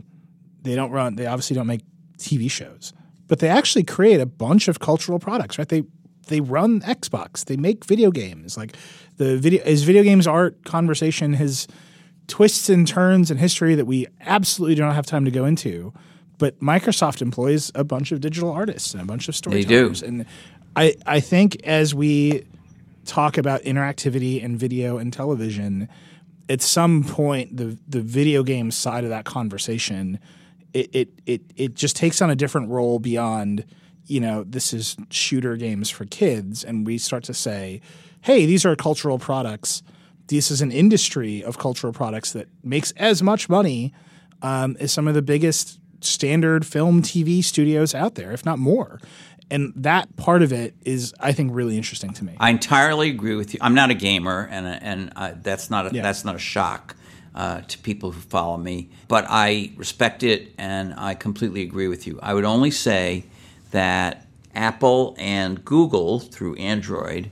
[0.62, 1.82] they don't run they obviously don't make
[2.18, 2.94] TV shows,
[3.28, 5.68] but they actually create a bunch of cultural products, right?
[5.68, 5.84] They
[6.28, 8.58] they run Xbox, they make video games.
[8.58, 8.76] Like
[9.18, 11.68] the video is video games art conversation has
[12.28, 15.94] twists and turns in history that we absolutely do not have time to go into.
[16.38, 19.38] But Microsoft employs a bunch of digital artists and a bunch of do.
[19.38, 20.02] storytellers.
[20.02, 20.26] And
[20.76, 22.46] I, I think as we
[23.06, 25.90] talk about interactivity and video and television,
[26.50, 30.20] at some point the the video game side of that conversation,
[30.74, 33.66] it it it, it just takes on a different role beyond,
[34.06, 37.82] you know, this is shooter games for kids, and we start to say,
[38.22, 39.84] hey, these are cultural products.
[40.28, 43.94] This is an industry of cultural products that makes as much money
[44.42, 49.00] um, as some of the biggest standard film TV studios out there, if not more.
[49.52, 52.34] And that part of it is, I think, really interesting to me.
[52.40, 53.60] I entirely agree with you.
[53.62, 56.02] I'm not a gamer, and and uh, that's not a, Yeah.
[56.02, 56.96] that's not a shock
[57.36, 58.90] uh, to people who follow me.
[59.10, 62.18] But I respect it, and I completely agree with you.
[62.24, 63.26] I would only say
[63.72, 64.26] that
[64.56, 67.30] Apple and Google through Android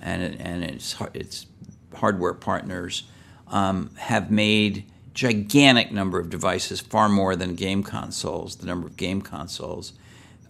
[0.00, 1.46] and and its its
[1.94, 3.04] hardware partners
[3.48, 8.56] um, have made gigantic number of devices, far more than game consoles.
[8.56, 9.92] The number of game consoles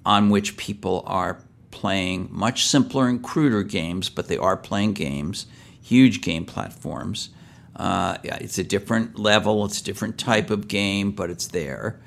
[0.05, 1.39] on which people are
[1.71, 5.47] playing much simpler and cruder games, but they are playing games,
[5.83, 7.31] huge game platforms.
[7.77, 11.99] Uh, yeah, it's a different level, it's a different type of game, but it's there.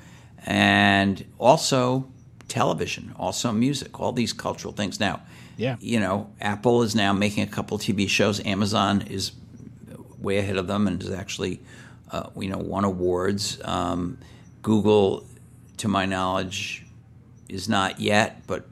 [0.44, 2.08] And also
[2.48, 5.00] television, also music, all these cultural things.
[5.00, 5.20] Now,
[5.56, 5.76] Yeah.
[5.80, 8.40] you know, Apple is now making a couple TV shows.
[8.46, 9.32] Amazon is
[10.20, 11.60] way ahead of them and has actually,
[12.12, 13.58] uh, you know, won awards.
[13.64, 14.18] Um,
[14.62, 15.24] Google,
[15.78, 16.85] to my knowledge,
[17.48, 18.66] is not yet, but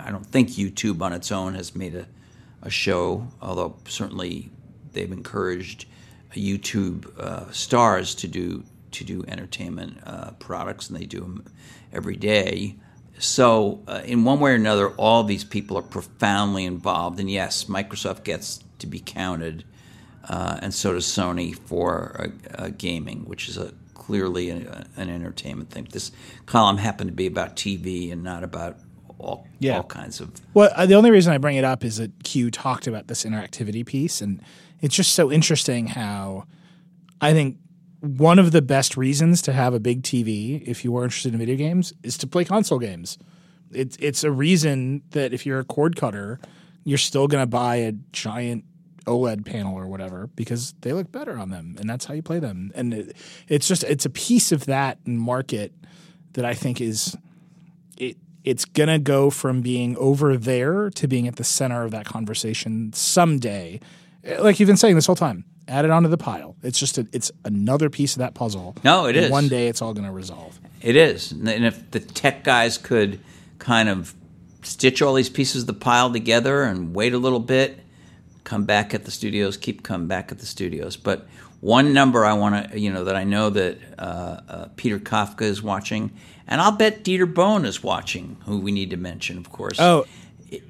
[0.00, 2.06] I don't think YouTube on its own has made a,
[2.62, 4.50] a show, although certainly
[4.92, 5.86] they've encouraged
[6.34, 11.44] YouTube uh, stars to do to do entertainment uh, products, and they do them
[11.92, 12.74] every day.
[13.18, 17.20] so, uh, in one way or another, all these people are profoundly involved.
[17.20, 19.64] And yes, Microsoft gets to be counted,
[20.26, 25.70] uh, and so does Sony for uh, gaming, which is a clearly a, an entertainment
[25.70, 25.86] thing.
[25.92, 26.10] This
[26.46, 28.78] column happened to be about TV and not about
[29.18, 29.76] all, Yeah.
[29.76, 30.30] all kinds of.
[30.54, 33.24] Well, uh, the only reason I bring it up is that Cue talked about this
[33.24, 34.40] interactivity piece, and
[34.80, 36.44] it's just so interesting how
[37.20, 37.58] I think
[38.00, 41.38] one of the best reasons to have a big TV, if you were interested in
[41.38, 43.18] video games, is to play console games.
[43.72, 46.38] It's it's a reason that if you're a cord cutter,
[46.84, 48.64] you're still going to buy a giant
[49.08, 52.38] OLED panel or whatever because they look better on them, and that's how you play
[52.38, 52.72] them.
[52.74, 53.16] And it,
[53.48, 55.72] it's just it's a piece of that market
[56.34, 57.16] that I think is
[57.96, 62.06] it it's gonna go from being over there to being at the center of that
[62.06, 63.80] conversation someday.
[64.38, 66.56] Like you've been saying this whole time, add it onto the pile.
[66.62, 68.76] It's just a, it's another piece of that puzzle.
[68.84, 69.30] No, it and is.
[69.30, 70.60] One day it's all gonna resolve.
[70.80, 71.32] It is.
[71.32, 73.20] And if the tech guys could
[73.58, 74.14] kind of
[74.62, 77.80] stitch all these pieces of the pile together and wait a little bit,
[78.48, 80.96] come back at the studios, keep coming back at the studios.
[80.96, 81.28] But
[81.60, 84.02] one number I want to, you know, that I know that uh,
[84.48, 86.12] uh, Peter Kafka is watching,
[86.46, 89.78] and I'll bet Dieter Bohn is watching, who we need to mention, of course.
[89.78, 90.06] Oh,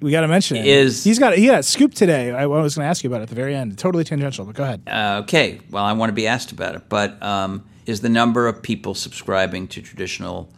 [0.01, 0.67] we got to mention it.
[0.67, 2.33] Is- he's got he got a scoop today.
[2.33, 3.79] I was going to ask you about it at the very end.
[3.79, 4.83] Totally tangential, but go ahead.
[4.89, 8.49] Uh, okay, well, I want to be asked about it, but um, is the number
[8.49, 10.49] of people subscribing to traditional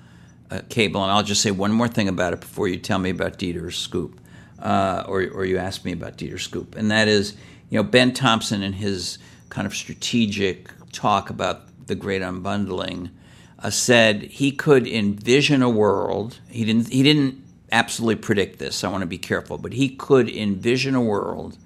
[0.51, 1.03] uh, cable?
[1.03, 3.77] And I'll just say one more thing about it before you tell me about Dieter's
[3.77, 4.19] scoop,
[4.61, 7.37] uh, or or you ask me about Dieter's scoop, and that is,
[7.69, 13.11] you know, Ben Thompson in his kind of strategic talk about the great unbundling
[13.59, 16.39] uh, said he could envision a world.
[16.49, 16.89] He didn't.
[16.89, 17.43] He didn't
[17.73, 18.83] absolutely predict this.
[18.83, 21.57] I want to be careful, but he could envision a world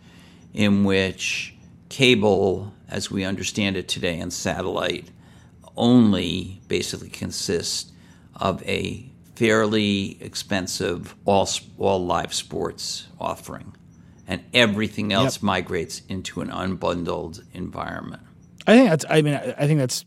[0.53, 1.55] in which
[1.89, 5.09] cable, as we understand it today, and satellite
[5.77, 7.93] only basically consists
[8.37, 13.75] of a fairly expensive all all live sports offering,
[14.27, 15.43] and everything else Yep.
[15.43, 18.23] migrates into an unbundled environment.
[18.67, 19.05] I think that's.
[19.09, 20.05] I mean, I think that's.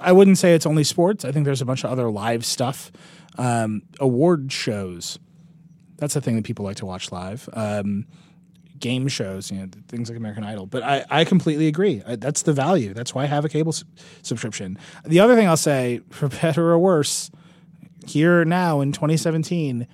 [0.00, 1.24] I wouldn't say it's only sports.
[1.24, 2.90] I think there's a bunch of other live stuff.
[3.36, 5.18] Um, award shows.
[5.98, 7.48] That's a thing that people like to watch live.
[7.52, 8.06] Um,
[8.78, 10.66] game shows, you know, things like American Idol.
[10.66, 12.02] But I, I completely agree.
[12.06, 12.92] I, that's the value.
[12.94, 13.84] That's why I have a cable s-
[14.22, 14.78] subscription.
[15.06, 17.30] The other thing I'll say, for better or worse,
[18.08, 19.86] here now in 2017,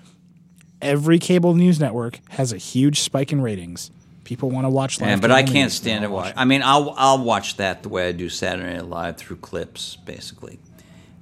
[0.80, 3.90] every cable news network has a huge spike in ratings.
[4.24, 5.10] People want to watch live.
[5.10, 6.10] Yeah, but I can't stand it.
[6.10, 6.32] watch.
[6.36, 9.96] I mean, I'll I'll watch that the way I do Saturday Night Live through clips,
[9.96, 10.60] basically.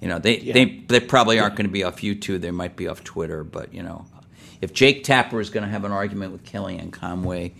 [0.00, 2.40] You know, they they they probably aren't going to be off YouTube.
[2.40, 4.04] They might be off Twitter, but you know,
[4.60, 7.54] if Jake Tapper is going to have an argument with Kellyanne Conway,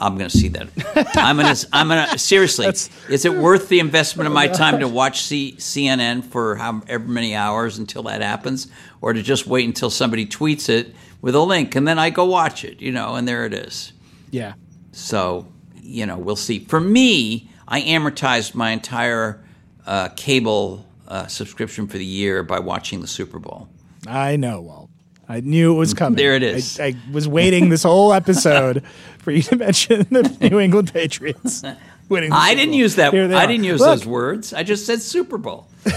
[0.00, 0.68] I'm going to see that.
[1.16, 2.66] I'm going to I'm going to seriously.
[2.66, 7.34] is it worth the investment of my time to watch C, CNN for however many
[7.34, 8.68] hours until that happens,
[9.00, 12.24] or to just wait until somebody tweets it with a link and then I go
[12.24, 12.80] watch it?
[12.80, 13.92] You know, and there it is.
[14.30, 14.54] Yeah.
[14.92, 15.46] So,
[15.80, 16.60] you know, we'll see.
[16.60, 19.44] For me, I amortized my entire
[19.86, 23.68] uh, cable uh, subscription for the year by watching the Super Bowl.
[24.06, 24.90] I know, Walt.
[25.28, 26.16] I knew it was coming.
[26.16, 26.78] There it is.
[26.78, 28.82] I, I was waiting this whole episode
[29.18, 31.62] for you to mention the New England Patriots
[32.08, 32.30] winning.
[32.30, 32.78] the I Super didn't Bowl.
[32.80, 33.14] use that.
[33.14, 33.46] I are.
[33.46, 34.52] didn't use Look, those words.
[34.52, 35.66] I just said Super Bowl.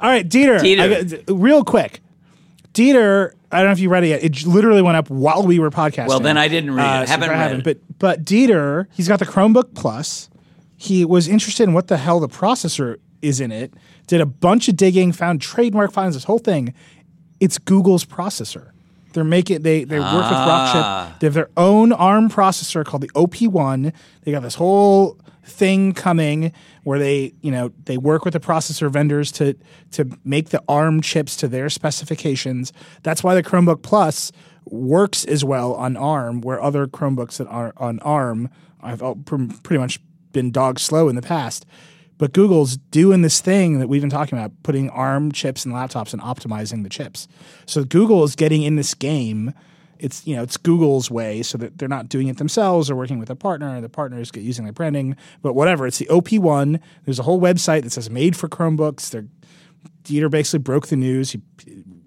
[0.00, 0.60] All right, Dieter.
[0.60, 1.24] Dieter.
[1.28, 2.00] I real quick,
[2.72, 3.32] Dieter.
[3.50, 4.22] I don't know if you read it yet.
[4.22, 6.08] It literally went up while we were podcasting.
[6.08, 7.04] Well, then I didn't read it.
[7.04, 7.66] Uh, haven't read haven't.
[7.66, 7.82] it.
[7.98, 10.28] But but Dieter, he's got the Chromebook Plus.
[10.76, 13.72] He was interested in what the hell the processor is in it.
[14.08, 16.74] Did a bunch of digging, found trademark finds this whole thing.
[17.38, 18.70] It's Google's processor.
[19.12, 21.12] They're making they they work with Ah.
[21.14, 21.20] Rockchip.
[21.20, 23.92] They have their own ARM processor called the OP1.
[24.22, 26.52] They got this whole thing coming
[26.84, 29.54] where they you know they work with the processor vendors to
[29.92, 32.72] to make the ARM chips to their specifications.
[33.02, 34.30] That's why the Chromebook Plus
[34.66, 38.48] works as well on ARM, where other Chromebooks that are on ARM
[38.82, 40.00] all pretty much
[40.32, 41.66] been dog slow in the past.
[42.18, 46.12] But Google's doing this thing that we've been talking about, putting ARM chips in laptops
[46.12, 47.28] and optimizing the chips.
[47.66, 49.54] So Google is getting in this game.
[49.98, 53.18] It's you know it's Google's way, so that they're not doing it themselves or working
[53.18, 55.16] with a partner, and the partners get using their branding.
[55.42, 56.80] But whatever, it's the OP1.
[57.04, 59.10] There's a whole website that says made for Chromebooks.
[59.10, 59.26] They're
[60.04, 61.32] Dieter basically broke the news.
[61.32, 61.42] He,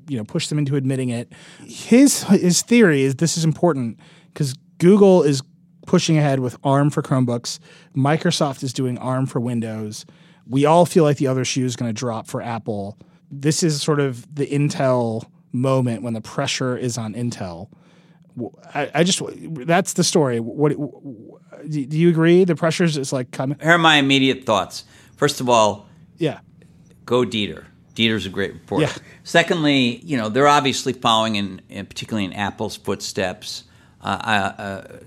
[0.07, 1.31] you know, pushed them into admitting it.
[1.65, 3.99] His his theory is this is important
[4.33, 5.41] because Google is
[5.85, 7.59] pushing ahead with ARM for Chromebooks.
[7.95, 10.05] Microsoft is doing ARM for Windows.
[10.47, 12.97] We all feel like the other shoe is going to drop for Apple.
[13.29, 17.69] This is sort of the Intel moment when the pressure is on Intel.
[18.73, 19.21] I, I just
[19.65, 20.39] that's the story.
[20.39, 20.71] What
[21.69, 22.43] do you agree?
[22.45, 23.57] The pressures is like coming.
[23.61, 24.85] Here are my immediate thoughts.
[25.17, 26.39] First of all, Yeah,
[27.05, 27.65] go Dieter.
[27.93, 28.85] Dieter Dieter's a great reporter.
[28.85, 28.93] Yeah.
[29.23, 33.65] Secondly, you know they're obviously following in, in particularly in Apple's footsteps.
[34.03, 34.97] Uh, uh,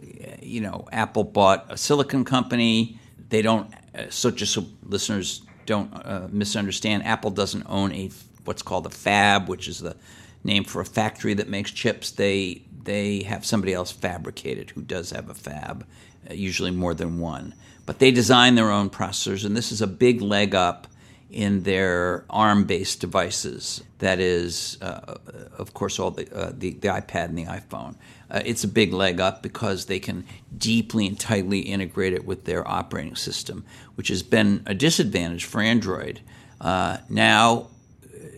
[0.41, 2.99] you know, Apple bought a silicon company.
[3.29, 3.73] They don't.
[3.95, 8.11] Uh, so just so listeners don't uh, misunderstand, Apple doesn't own a
[8.45, 9.97] what's called a fab, which is the
[10.45, 12.11] name for a factory that makes chips.
[12.11, 15.87] They they have somebody else fabricate it who does have a fab,
[16.31, 17.55] uh, usually more than one.
[17.87, 20.87] But they design their own processors, and this is a big leg up
[21.31, 23.83] in their ARM-based devices.
[23.99, 25.17] That is, uh,
[25.59, 27.97] of course, all the, uh, the, the iPad and the iPhone.
[28.31, 30.25] Uh, it's a big leg up because they can
[30.57, 33.65] deeply and tightly integrate it with their operating system,
[33.97, 36.21] which has been a disadvantage for Android.
[36.61, 37.69] Uh, now,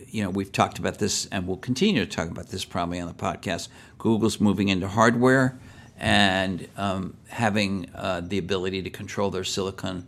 [0.09, 3.07] you know, we've talked about this, and we'll continue to talk about this probably on
[3.07, 3.67] the podcast.
[3.97, 5.59] Google's moving into hardware
[5.99, 10.07] and um, having uh, the ability to control their silicon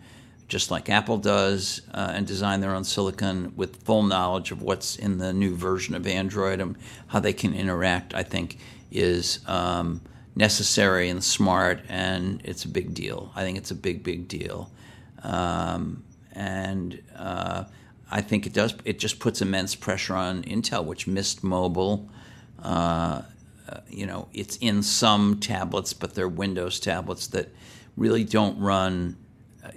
[0.50, 4.96] just like Apple does, uh, and design their own silicon with full knowledge of what's
[4.96, 6.76] in the new version of Android and
[7.08, 8.58] how they can interact, I think
[8.92, 10.02] is um,
[10.36, 13.32] necessary and smart, and it's a big deal.
[13.36, 14.72] I think it's a big, big deal.
[15.22, 17.66] Um, and uh,
[18.10, 18.74] I think it does.
[18.86, 22.10] It just puts immense pressure on Intel, which missed mobile.
[22.62, 23.22] Uh,
[23.70, 27.50] uh, you know, it's in some tablets, but they're Windows tablets that
[27.96, 29.16] really don't run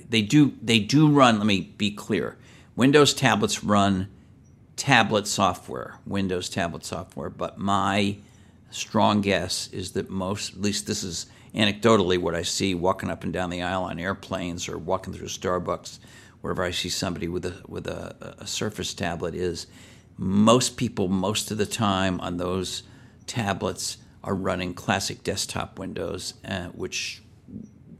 [0.09, 1.39] they do they do run.
[1.39, 2.37] Let me be clear.
[2.77, 4.09] Windows tablets run
[4.77, 7.31] tablet software, Windows tablet software.
[7.31, 8.17] But my
[8.71, 13.25] strong guess is that most, at least this is anecdotally what I see walking up
[13.25, 15.99] and down the aisle on airplanes or walking through Starbucks,
[16.41, 19.67] wherever I see somebody with a with a, a Surface tablet, is
[20.17, 22.83] most people most of the time on those
[23.27, 27.23] tablets are running classic desktop Windows, uh, which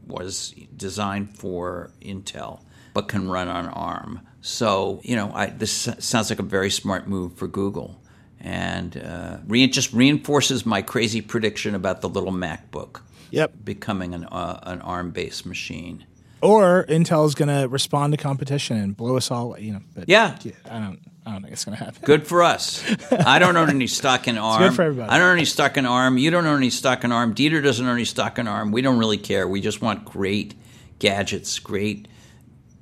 [0.07, 2.61] was designed for Intel,
[2.93, 4.21] but can run on ARM.
[4.41, 8.01] So, you know, I, this sounds like a very smart move for Google
[8.39, 13.01] and uh, re- just reinforces my crazy prediction about the little MacBook
[13.31, 13.53] Yep.
[13.63, 16.05] becoming an, uh, an ARM based machine.
[16.43, 19.57] Or Intel's going to respond to competition and blow us all.
[19.57, 19.79] You know.
[19.95, 20.37] But Yeah.
[20.69, 20.99] I don't.
[21.25, 22.01] I don't think it's going to happen.
[22.03, 22.83] Good for us.
[23.11, 24.61] I don't own any stock in ARM.
[24.61, 25.09] good for everybody.
[25.09, 26.17] I don't own any stock in ARM.
[26.17, 27.33] You don't own any stock in ARM.
[27.33, 28.73] Dieter doesn't own any stock in ARM.
[28.73, 29.47] We don't really care.
[29.47, 30.53] We just want great
[30.99, 32.09] gadgets, great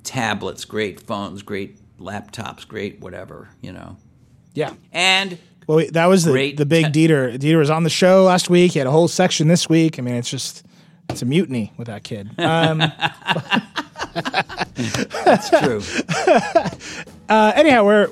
[0.02, 3.96] tablets, great phones, great laptops, great whatever, you know.
[4.54, 4.72] Yeah.
[4.92, 5.38] And
[5.68, 7.38] Well, that was the the big te- Dieter.
[7.38, 8.72] Dieter was on the show last week.
[8.72, 10.00] He had a whole section this week.
[10.00, 10.64] I mean, it's just
[11.12, 12.30] it's a mutiny with that kid.
[12.42, 12.82] Um,
[14.76, 15.80] it's true.
[17.28, 18.08] uh, anyhow, we're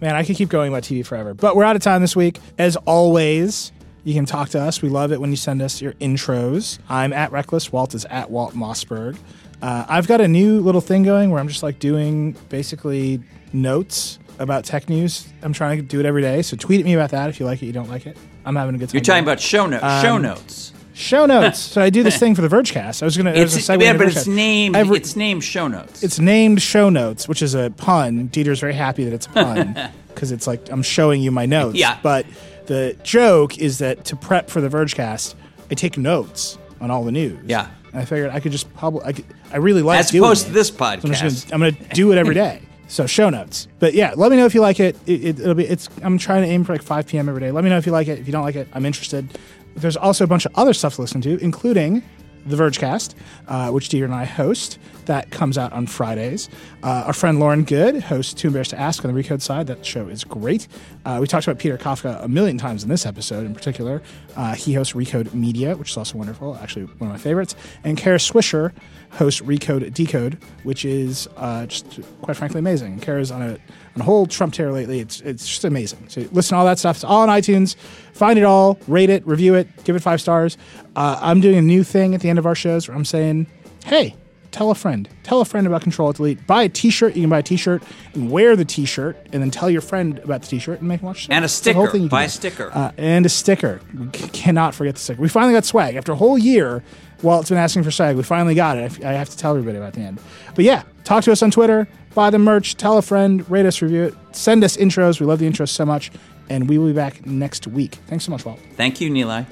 [0.00, 2.40] man, I could keep going about TV forever, but we're out of time this week.
[2.58, 3.70] As always,
[4.04, 4.82] you can talk to us.
[4.82, 6.78] We love it when you send us your intros.
[6.88, 7.70] I'm at Reckless.
[7.72, 9.16] Walt is at Walt Mossberg.
[9.62, 13.20] Uh, I've got a new little thing going where I'm just like doing basically
[13.52, 15.28] notes about tech news.
[15.42, 16.42] I'm trying to do it every day.
[16.42, 17.66] So tweet at me about that if you like it.
[17.66, 18.16] You don't like it.
[18.44, 18.94] I'm having a good time.
[18.94, 20.02] You're talking about show notes.
[20.02, 20.72] show notes.
[20.94, 21.58] Show notes.
[21.58, 23.02] so I do this thing for the Vergecast.
[23.02, 23.32] I was gonna.
[23.32, 24.76] it was It's, yeah, but it's named.
[24.76, 26.02] Every- it's named show notes.
[26.02, 28.28] it's named show notes, which is a pun.
[28.28, 29.76] Dieter's very happy that it's a pun
[30.08, 31.76] because it's like I'm showing you my notes.
[31.76, 31.98] Yeah.
[32.02, 32.26] But
[32.66, 35.34] the joke is that to prep for the Vergecast,
[35.70, 37.38] I take notes on all the news.
[37.46, 37.68] Yeah.
[37.92, 39.04] And I figured I could just publish.
[39.04, 40.48] I, could- I really like as doing opposed it.
[40.48, 41.20] to this So I'm podcast.
[41.20, 42.60] just gonna, I'm gonna do it every day.
[42.86, 43.66] So show notes.
[43.78, 44.94] But yeah, let me know if you like it.
[45.06, 45.64] it, it it'll be.
[45.64, 45.88] It's.
[46.02, 47.28] I'm trying to aim for like 5 p.m.
[47.30, 47.50] every day.
[47.50, 48.18] Let me know if you like it.
[48.18, 49.36] If you don't like it, I'm interested.
[49.74, 52.02] There's also a bunch of other stuff to listen to, including
[52.46, 53.14] the Vergecast,
[53.48, 54.78] uh, which Dieter and I host.
[55.06, 56.48] That comes out on Fridays.
[56.82, 59.66] Uh, our friend Lauren Goode hosts Too Embarrassed to Ask on the Recode side.
[59.66, 60.66] That show is great.
[61.04, 64.02] Uh, we talked about Peter Kafka a million times in this episode in particular.
[64.36, 67.54] Uh, he hosts Recode Media, which is also wonderful, actually one of my favorites.
[67.82, 68.72] And Kara Swisher
[69.12, 73.00] hosts Recode Decode, which is uh, just quite frankly amazing.
[73.00, 73.58] Kara's on a,
[73.94, 75.00] on a whole Trump tear lately.
[75.00, 76.08] It's, it's just amazing.
[76.08, 76.96] So listen to all that stuff.
[76.96, 77.76] It's all on iTunes.
[78.12, 80.56] Find it all, rate it, review it, give it five stars.
[80.96, 83.46] Uh, I'm doing a new thing at the end of our shows where I'm saying,
[83.84, 84.14] hey,
[84.50, 85.08] tell a friend.
[85.24, 86.46] Tell a friend about Control Walt Delete.
[86.46, 87.16] Buy a T-shirt.
[87.16, 87.82] You can buy a T-shirt
[88.14, 91.08] and wear the T-shirt, and then tell your friend about the T-shirt and make them
[91.08, 91.26] watch.
[91.26, 91.34] the.
[91.34, 91.90] And a the whole sticker.
[91.90, 92.70] thing Buy a sticker.
[92.72, 93.80] Uh, and a sticker.
[94.14, 95.20] C- cannot forget the sticker.
[95.20, 96.82] We finally got swag after a whole year.
[97.22, 98.80] While it's been asking for swag, we finally got it.
[98.80, 100.20] I f- I have to tell everybody about the end.
[100.54, 101.88] But yeah, talk to us on Twitter.
[102.14, 102.76] Buy the merch.
[102.76, 103.48] Tell a friend.
[103.50, 103.82] Rate us.
[103.82, 104.14] Review it.
[104.32, 105.20] Send us intros.
[105.20, 106.10] We love the intros so much.
[106.48, 107.96] And we will be back next week.
[108.06, 108.60] Thanks so much, Walt.
[108.76, 109.46] Thank you, Nilay.